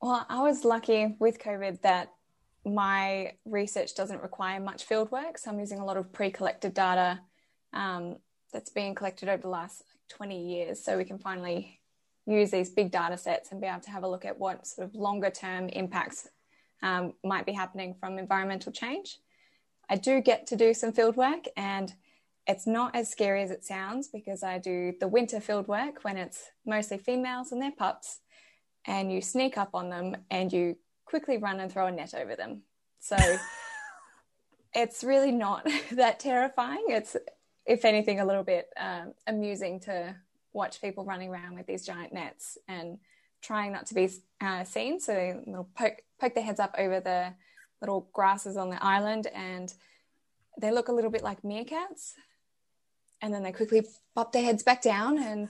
Well, 0.00 0.24
I 0.28 0.42
was 0.42 0.64
lucky 0.64 1.16
with 1.18 1.38
COVID 1.38 1.82
that 1.82 2.12
my 2.64 3.32
research 3.44 3.94
doesn't 3.94 4.22
require 4.22 4.60
much 4.60 4.84
field 4.84 5.10
work. 5.10 5.38
So 5.38 5.50
I'm 5.50 5.58
using 5.58 5.78
a 5.78 5.84
lot 5.84 5.96
of 5.96 6.12
pre 6.12 6.30
collected 6.30 6.74
data 6.74 7.20
um, 7.72 8.16
that's 8.52 8.70
being 8.70 8.94
collected 8.94 9.28
over 9.28 9.42
the 9.42 9.48
last 9.48 9.82
20 10.08 10.42
years. 10.42 10.82
So 10.82 10.96
we 10.96 11.04
can 11.04 11.18
finally 11.18 11.80
use 12.26 12.50
these 12.50 12.70
big 12.70 12.90
data 12.90 13.16
sets 13.16 13.50
and 13.50 13.60
be 13.60 13.66
able 13.66 13.80
to 13.80 13.90
have 13.90 14.02
a 14.02 14.08
look 14.08 14.24
at 14.24 14.38
what 14.38 14.66
sort 14.66 14.88
of 14.88 14.94
longer 14.94 15.30
term 15.30 15.68
impacts 15.68 16.28
um, 16.82 17.14
might 17.24 17.46
be 17.46 17.52
happening 17.52 17.94
from 17.98 18.18
environmental 18.18 18.72
change. 18.72 19.18
I 19.88 19.96
do 19.96 20.20
get 20.20 20.46
to 20.48 20.56
do 20.56 20.72
some 20.72 20.92
field 20.92 21.16
work 21.16 21.46
and 21.56 21.92
it's 22.50 22.66
not 22.66 22.96
as 22.96 23.08
scary 23.08 23.42
as 23.42 23.52
it 23.52 23.64
sounds 23.64 24.08
because 24.08 24.42
I 24.42 24.58
do 24.58 24.92
the 24.98 25.06
winter 25.06 25.40
field 25.40 25.68
work 25.68 26.02
when 26.02 26.16
it's 26.16 26.50
mostly 26.66 26.98
females 26.98 27.52
and 27.52 27.62
their 27.62 27.70
pups, 27.70 28.18
and 28.84 29.12
you 29.12 29.20
sneak 29.22 29.56
up 29.56 29.70
on 29.72 29.88
them 29.88 30.16
and 30.32 30.52
you 30.52 30.76
quickly 31.04 31.36
run 31.36 31.60
and 31.60 31.70
throw 31.70 31.86
a 31.86 31.92
net 31.92 32.12
over 32.12 32.34
them. 32.34 32.62
So 32.98 33.16
it's 34.74 35.04
really 35.04 35.30
not 35.30 35.64
that 35.92 36.18
terrifying. 36.18 36.86
It's, 36.88 37.16
if 37.66 37.84
anything, 37.84 38.18
a 38.18 38.26
little 38.26 38.42
bit 38.42 38.68
um, 38.76 39.12
amusing 39.28 39.78
to 39.80 40.16
watch 40.52 40.80
people 40.80 41.04
running 41.04 41.30
around 41.30 41.54
with 41.54 41.68
these 41.68 41.86
giant 41.86 42.12
nets 42.12 42.58
and 42.66 42.98
trying 43.42 43.70
not 43.70 43.86
to 43.86 43.94
be 43.94 44.10
uh, 44.40 44.64
seen. 44.64 44.98
So 44.98 45.40
they'll 45.46 45.68
poke, 45.78 46.02
poke 46.20 46.34
their 46.34 46.42
heads 46.42 46.58
up 46.58 46.74
over 46.76 46.98
the 46.98 47.32
little 47.80 48.10
grasses 48.12 48.56
on 48.56 48.70
the 48.70 48.84
island 48.84 49.28
and 49.28 49.72
they 50.60 50.72
look 50.72 50.88
a 50.88 50.92
little 50.92 51.12
bit 51.12 51.22
like 51.22 51.42
meerkats 51.42 52.14
and 53.22 53.32
then 53.32 53.42
they 53.42 53.52
quickly 53.52 53.86
pop 54.14 54.32
their 54.32 54.42
heads 54.42 54.62
back 54.62 54.82
down 54.82 55.22
and 55.22 55.48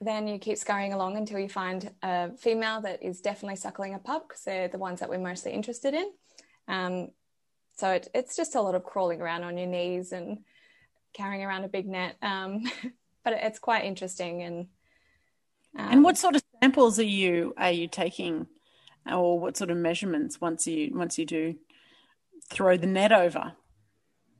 then 0.00 0.28
you 0.28 0.38
keep 0.38 0.58
scurrying 0.58 0.92
along 0.92 1.16
until 1.16 1.38
you 1.38 1.48
find 1.48 1.90
a 2.02 2.30
female 2.36 2.80
that 2.80 3.02
is 3.02 3.20
definitely 3.20 3.56
suckling 3.56 3.94
a 3.94 3.98
pup 3.98 4.28
because 4.28 4.44
they're 4.44 4.68
the 4.68 4.78
ones 4.78 5.00
that 5.00 5.08
we're 5.08 5.18
mostly 5.18 5.52
interested 5.52 5.94
in. 5.94 6.10
Um, 6.68 7.08
so 7.76 7.90
it, 7.90 8.08
it's 8.14 8.36
just 8.36 8.54
a 8.54 8.60
lot 8.60 8.74
of 8.74 8.84
crawling 8.84 9.20
around 9.20 9.42
on 9.42 9.58
your 9.58 9.66
knees 9.66 10.12
and 10.12 10.38
carrying 11.14 11.44
around 11.44 11.64
a 11.64 11.68
big 11.68 11.88
net. 11.88 12.16
Um, 12.22 12.64
but 13.24 13.32
it's 13.34 13.58
quite 13.58 13.84
interesting. 13.84 14.42
And 14.42 14.66
um, 15.76 15.88
and 15.90 16.04
what 16.04 16.16
sort 16.16 16.36
of 16.36 16.42
samples 16.62 16.98
are 16.98 17.04
you 17.04 17.54
are 17.56 17.70
you 17.70 17.88
taking, 17.88 18.46
or 19.10 19.38
what 19.38 19.56
sort 19.56 19.70
of 19.70 19.76
measurements 19.76 20.40
once 20.40 20.66
you 20.66 20.92
once 20.94 21.18
you 21.18 21.26
do 21.26 21.56
throw 22.50 22.76
the 22.76 22.86
net 22.86 23.12
over? 23.12 23.52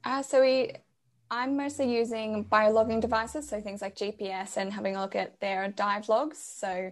Uh, 0.04 0.22
so 0.22 0.40
we 0.40 0.72
I'm 1.30 1.56
mostly 1.56 1.94
using 1.94 2.44
biologging 2.44 3.00
devices, 3.00 3.48
so 3.48 3.60
things 3.60 3.82
like 3.82 3.94
GPS 3.94 4.56
and 4.56 4.72
having 4.72 4.96
a 4.96 5.00
look 5.00 5.14
at 5.14 5.38
their 5.40 5.68
dive 5.68 6.08
logs. 6.08 6.38
So 6.38 6.90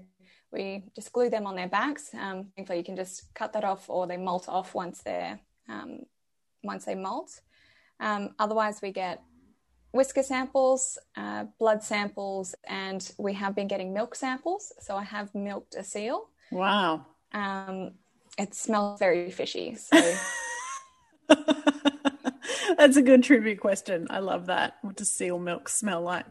we 0.53 0.85
just 0.95 1.13
glue 1.13 1.31
them 1.31 1.47
on 1.47 1.57
their 1.57 1.69
backs. 1.69 2.11
Um, 2.15 2.47
thankfully, 2.55 2.79
you 2.79 2.85
can 2.85 2.97
just 2.97 3.33
cut 3.35 3.53
that 3.55 3.65
off, 3.65 3.89
or 3.89 4.07
they 4.07 4.17
molt 4.17 4.49
off 4.49 4.75
once 4.75 5.03
they're 5.03 5.41
um, 5.69 6.01
once 6.63 6.85
they 6.85 6.95
molt. 6.95 7.41
Um, 7.99 8.35
otherwise, 8.39 8.81
we 8.83 8.93
get 8.93 9.23
whisker 9.93 10.23
samples, 10.23 10.99
uh, 11.17 11.45
blood 11.59 11.83
samples, 11.83 12.55
and 12.65 13.11
we 13.19 13.33
have 13.33 13.55
been 13.55 13.69
getting 13.69 13.95
milk 13.95 14.15
samples. 14.15 14.73
So 14.81 14.97
I 14.97 15.05
have 15.05 15.35
milked 15.35 15.75
a 15.75 15.85
seal. 15.85 16.29
Wow. 16.51 17.07
Um, 17.33 17.93
it 18.39 18.55
smells 18.55 18.99
very 18.99 19.31
fishy. 19.31 19.77
So. 19.77 20.15
That's 22.77 22.97
a 22.97 23.03
good 23.03 23.23
trivia 23.23 23.57
question. 23.57 24.07
I 24.11 24.19
love 24.19 24.47
that. 24.47 24.77
What 24.83 24.97
does 24.97 25.11
seal 25.11 25.39
milk 25.39 25.69
smell 25.69 26.03
like? 26.03 26.27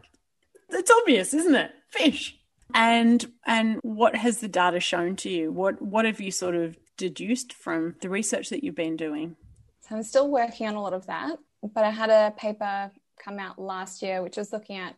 It's 0.70 0.90
obvious, 0.90 1.34
isn't 1.34 1.54
it? 1.54 1.72
Fish. 1.90 2.38
And 2.74 3.24
and 3.46 3.78
what 3.82 4.16
has 4.16 4.38
the 4.38 4.48
data 4.48 4.80
shown 4.80 5.16
to 5.16 5.30
you? 5.30 5.52
What 5.52 5.80
what 5.80 6.04
have 6.04 6.20
you 6.20 6.30
sort 6.30 6.54
of 6.54 6.76
deduced 6.96 7.52
from 7.52 7.96
the 8.00 8.08
research 8.08 8.50
that 8.50 8.64
you've 8.64 8.74
been 8.74 8.96
doing? 8.96 9.36
So 9.80 9.94
I'm 9.96 10.02
still 10.02 10.28
working 10.28 10.66
on 10.66 10.74
a 10.74 10.82
lot 10.82 10.92
of 10.92 11.06
that, 11.06 11.38
but 11.62 11.84
I 11.84 11.90
had 11.90 12.10
a 12.10 12.34
paper 12.36 12.90
come 13.22 13.38
out 13.38 13.58
last 13.58 14.02
year 14.02 14.22
which 14.22 14.36
was 14.36 14.52
looking 14.52 14.76
at 14.76 14.96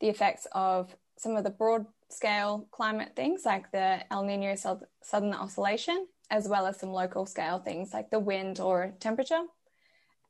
the 0.00 0.08
effects 0.08 0.46
of 0.52 0.96
some 1.16 1.36
of 1.36 1.44
the 1.44 1.50
broad 1.50 1.86
scale 2.08 2.66
climate 2.70 3.12
things 3.14 3.42
like 3.44 3.70
the 3.70 4.00
El 4.12 4.24
Nino 4.24 4.54
Southern 4.54 5.34
Oscillation, 5.34 6.06
as 6.30 6.48
well 6.48 6.66
as 6.66 6.78
some 6.78 6.90
local 6.90 7.26
scale 7.26 7.58
things 7.58 7.92
like 7.92 8.10
the 8.10 8.18
wind 8.18 8.60
or 8.60 8.94
temperature. 9.00 9.42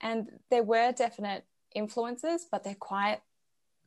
And 0.04 0.28
there 0.50 0.62
were 0.62 0.92
definite 0.92 1.44
influences, 1.74 2.46
but 2.48 2.62
they're 2.62 2.76
quite 2.76 3.20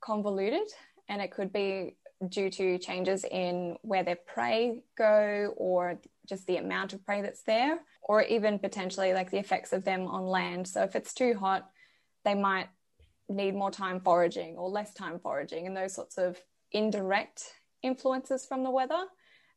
convoluted. 0.01 0.67
And 1.07 1.21
it 1.21 1.31
could 1.31 1.53
be 1.53 1.95
due 2.27 2.49
to 2.49 2.79
changes 2.79 3.23
in 3.23 3.77
where 3.83 4.03
their 4.03 4.17
prey 4.17 4.81
go 4.97 5.53
or 5.55 5.99
just 6.27 6.47
the 6.47 6.57
amount 6.57 6.91
of 6.91 7.05
prey 7.05 7.21
that's 7.21 7.43
there, 7.43 7.79
or 8.01 8.23
even 8.23 8.59
potentially 8.59 9.13
like 9.13 9.29
the 9.31 9.37
effects 9.37 9.71
of 9.71 9.85
them 9.85 10.07
on 10.07 10.25
land. 10.25 10.67
So 10.67 10.81
if 10.81 10.95
it's 10.95 11.13
too 11.13 11.35
hot, 11.35 11.69
they 12.25 12.33
might 12.33 12.67
need 13.29 13.53
more 13.53 13.71
time 13.71 13.99
foraging 13.99 14.55
or 14.57 14.69
less 14.69 14.93
time 14.93 15.19
foraging, 15.19 15.67
and 15.67 15.77
those 15.77 15.93
sorts 15.93 16.17
of 16.17 16.37
indirect 16.71 17.43
influences 17.83 18.45
from 18.45 18.63
the 18.63 18.71
weather 18.71 19.05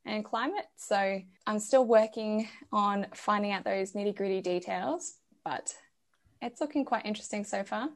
and 0.05 0.25
climate. 0.25 0.67
So 0.77 1.21
I'm 1.47 1.59
still 1.59 1.85
working 1.85 2.49
on 2.73 3.07
finding 3.15 3.53
out 3.53 3.65
those 3.65 3.93
nitty 3.93 4.15
gritty 4.15 4.41
details, 4.41 5.15
but 5.45 5.75
it's 6.41 6.61
looking 6.61 6.85
quite 6.85 7.07
interesting 7.07 7.45
so 7.45 7.63
far. 7.63 7.91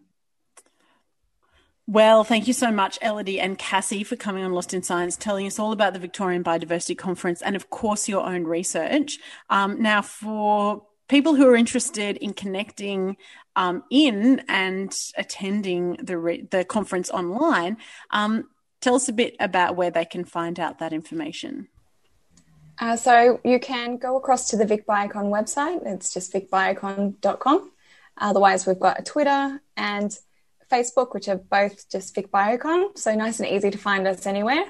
Well, 1.86 2.24
thank 2.24 2.46
you 2.46 2.54
so 2.54 2.70
much, 2.70 2.98
Elodie 3.02 3.40
and 3.40 3.58
Cassie, 3.58 4.04
for 4.04 4.16
coming 4.16 4.42
on 4.42 4.52
Lost 4.52 4.72
in 4.72 4.82
Science, 4.82 5.18
telling 5.18 5.46
us 5.46 5.58
all 5.58 5.70
about 5.70 5.92
the 5.92 5.98
Victorian 5.98 6.42
Biodiversity 6.42 6.96
Conference 6.96 7.42
and, 7.42 7.54
of 7.54 7.68
course, 7.68 8.08
your 8.08 8.24
own 8.24 8.44
research. 8.44 9.18
Um, 9.50 9.82
now, 9.82 10.00
for 10.00 10.86
people 11.08 11.34
who 11.34 11.46
are 11.46 11.54
interested 11.54 12.16
in 12.16 12.32
connecting 12.32 13.18
um, 13.54 13.84
in 13.90 14.42
and 14.48 14.96
attending 15.18 15.98
the 16.02 16.16
re- 16.16 16.48
the 16.50 16.64
conference 16.64 17.10
online, 17.10 17.76
um, 18.10 18.48
tell 18.80 18.94
us 18.94 19.10
a 19.10 19.12
bit 19.12 19.36
about 19.38 19.76
where 19.76 19.90
they 19.90 20.06
can 20.06 20.24
find 20.24 20.58
out 20.58 20.78
that 20.78 20.94
information. 20.94 21.68
Uh, 22.80 22.96
so 22.96 23.40
you 23.44 23.60
can 23.60 23.98
go 23.98 24.16
across 24.16 24.50
to 24.50 24.56
the 24.56 24.64
Vic 24.64 24.86
Biocon 24.86 25.30
website. 25.30 25.86
It's 25.86 26.12
just 26.12 26.32
vicbiocon.com. 26.32 27.70
Otherwise, 28.18 28.66
we've 28.66 28.80
got 28.80 29.00
a 29.00 29.02
Twitter 29.02 29.60
and 29.76 30.16
Facebook, 30.70 31.14
which 31.14 31.28
are 31.28 31.36
both 31.36 31.88
just 31.90 32.14
Vic 32.14 32.30
Biocon. 32.30 32.96
So 32.96 33.14
nice 33.14 33.40
and 33.40 33.48
easy 33.48 33.70
to 33.70 33.78
find 33.78 34.06
us 34.06 34.26
anywhere. 34.26 34.64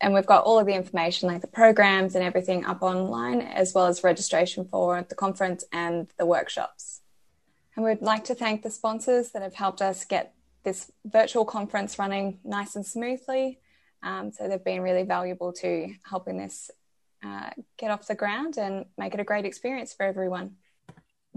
And 0.00 0.12
we've 0.12 0.26
got 0.26 0.44
all 0.44 0.58
of 0.58 0.66
the 0.66 0.74
information, 0.74 1.28
like 1.28 1.40
the 1.40 1.46
programs 1.46 2.14
and 2.14 2.24
everything, 2.24 2.64
up 2.64 2.82
online, 2.82 3.40
as 3.40 3.72
well 3.74 3.86
as 3.86 4.04
registration 4.04 4.66
for 4.70 5.04
the 5.08 5.14
conference 5.14 5.64
and 5.72 6.08
the 6.18 6.26
workshops. 6.26 7.00
And 7.74 7.84
we'd 7.84 8.02
like 8.02 8.24
to 8.24 8.34
thank 8.34 8.62
the 8.62 8.70
sponsors 8.70 9.30
that 9.30 9.42
have 9.42 9.54
helped 9.54 9.80
us 9.82 10.04
get 10.04 10.34
this 10.64 10.90
virtual 11.04 11.44
conference 11.44 11.98
running 11.98 12.40
nice 12.44 12.76
and 12.76 12.84
smoothly. 12.84 13.60
Um, 14.02 14.32
so 14.32 14.48
they've 14.48 14.62
been 14.62 14.82
really 14.82 15.04
valuable 15.04 15.52
to 15.54 15.94
helping 16.04 16.36
this 16.36 16.70
uh, 17.24 17.50
get 17.78 17.90
off 17.90 18.06
the 18.06 18.14
ground 18.14 18.58
and 18.58 18.84
make 18.98 19.14
it 19.14 19.20
a 19.20 19.24
great 19.24 19.44
experience 19.44 19.94
for 19.94 20.04
everyone. 20.04 20.56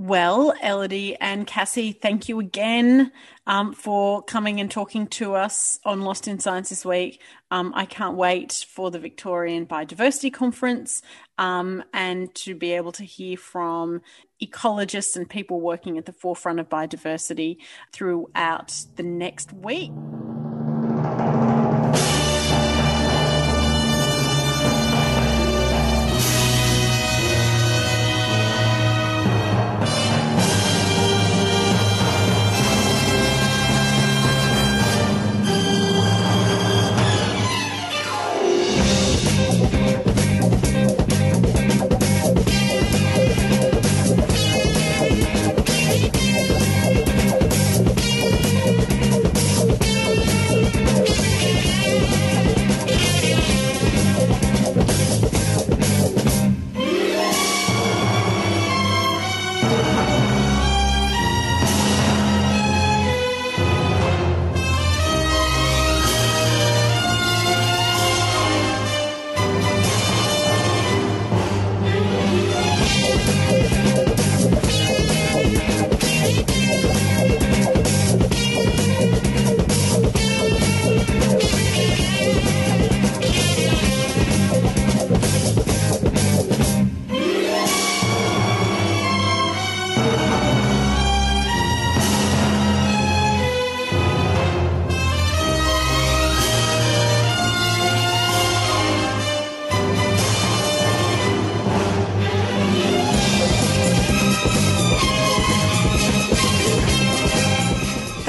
Well, 0.02 0.54
Elodie 0.64 1.18
and 1.20 1.46
Cassie, 1.46 1.92
thank 1.92 2.30
you 2.30 2.40
again 2.40 3.12
um, 3.46 3.74
for 3.74 4.24
coming 4.24 4.62
and 4.62 4.72
talking 4.72 5.08
to 5.08 5.36
us 5.36 5.78
on 5.84 6.04
Lost 6.04 6.26
in 6.26 6.40
Science 6.40 6.70
this 6.70 6.86
week. 6.86 7.22
Um, 7.52 7.74
I 7.76 7.84
can't 7.84 8.16
wait 8.16 8.66
for 8.70 8.92
the 8.92 9.00
Victorian 9.00 9.66
Biodiversity 9.66 10.32
Conference 10.32 11.02
um, 11.38 11.84
and 11.92 12.34
to 12.36 12.56
be 12.56 12.72
able 12.72 12.94
to 12.94 13.04
hear 13.04 13.36
from 13.36 14.02
ecologists 14.42 15.18
and 15.18 15.30
people 15.30 15.60
working 15.60 15.98
at 15.98 16.06
the 16.06 16.14
forefront 16.14 16.62
of 16.62 16.70
biodiversity 16.70 17.58
throughout 17.92 18.86
the 18.96 19.04
next 19.04 19.52
week. 19.52 19.92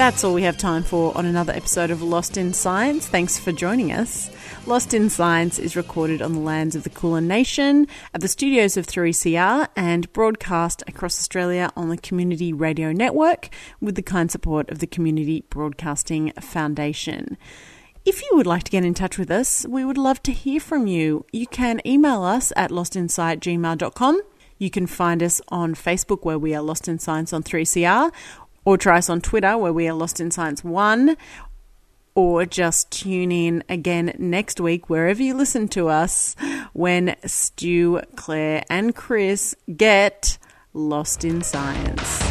That's 0.01 0.23
all 0.23 0.33
we 0.33 0.41
have 0.41 0.57
time 0.57 0.81
for 0.81 1.15
on 1.15 1.27
another 1.27 1.53
episode 1.53 1.91
of 1.91 2.01
Lost 2.01 2.35
in 2.35 2.53
Science. 2.53 3.07
Thanks 3.07 3.37
for 3.37 3.51
joining 3.51 3.91
us. 3.91 4.31
Lost 4.65 4.95
in 4.95 5.11
Science 5.11 5.59
is 5.59 5.75
recorded 5.75 6.23
on 6.23 6.33
the 6.33 6.39
lands 6.39 6.75
of 6.75 6.81
the 6.81 6.89
Kulin 6.89 7.27
Nation 7.27 7.85
at 8.11 8.21
the 8.21 8.27
studios 8.27 8.77
of 8.77 8.87
3CR 8.87 9.67
and 9.75 10.11
broadcast 10.11 10.81
across 10.87 11.19
Australia 11.19 11.69
on 11.75 11.89
the 11.89 11.97
Community 11.97 12.51
Radio 12.51 12.91
Network 12.91 13.49
with 13.79 13.93
the 13.93 14.01
kind 14.01 14.31
support 14.31 14.71
of 14.71 14.79
the 14.79 14.87
Community 14.87 15.45
Broadcasting 15.51 16.31
Foundation. 16.41 17.37
If 18.03 18.23
you 18.23 18.29
would 18.33 18.47
like 18.47 18.63
to 18.63 18.71
get 18.71 18.83
in 18.83 18.95
touch 18.95 19.19
with 19.19 19.29
us, 19.29 19.67
we 19.69 19.85
would 19.85 19.99
love 19.99 20.23
to 20.23 20.31
hear 20.31 20.59
from 20.59 20.87
you. 20.87 21.27
You 21.31 21.45
can 21.45 21.79
email 21.85 22.23
us 22.23 22.51
at 22.55 22.71
lostinsight@gmail.com. 22.71 24.21
You 24.57 24.71
can 24.71 24.87
find 24.87 25.21
us 25.21 25.41
on 25.49 25.75
Facebook 25.75 26.25
where 26.25 26.39
we 26.39 26.55
are 26.55 26.63
Lost 26.63 26.87
in 26.87 26.97
Science 26.97 27.33
on 27.33 27.43
3CR 27.43 28.11
or 28.65 28.77
try 28.77 28.97
us 28.97 29.09
on 29.09 29.21
Twitter 29.21 29.57
where 29.57 29.73
we 29.73 29.87
are 29.87 29.93
Lost 29.93 30.19
in 30.19 30.31
Science 30.31 30.63
1 30.63 31.17
or 32.13 32.45
just 32.45 32.91
tune 32.91 33.31
in 33.31 33.63
again 33.69 34.13
next 34.19 34.59
week 34.59 34.89
wherever 34.89 35.21
you 35.21 35.33
listen 35.33 35.67
to 35.69 35.87
us 35.87 36.35
when 36.73 37.15
Stu, 37.25 38.01
Claire 38.15 38.63
and 38.69 38.95
Chris 38.95 39.55
get 39.75 40.37
lost 40.73 41.23
in 41.23 41.41
science. 41.41 42.30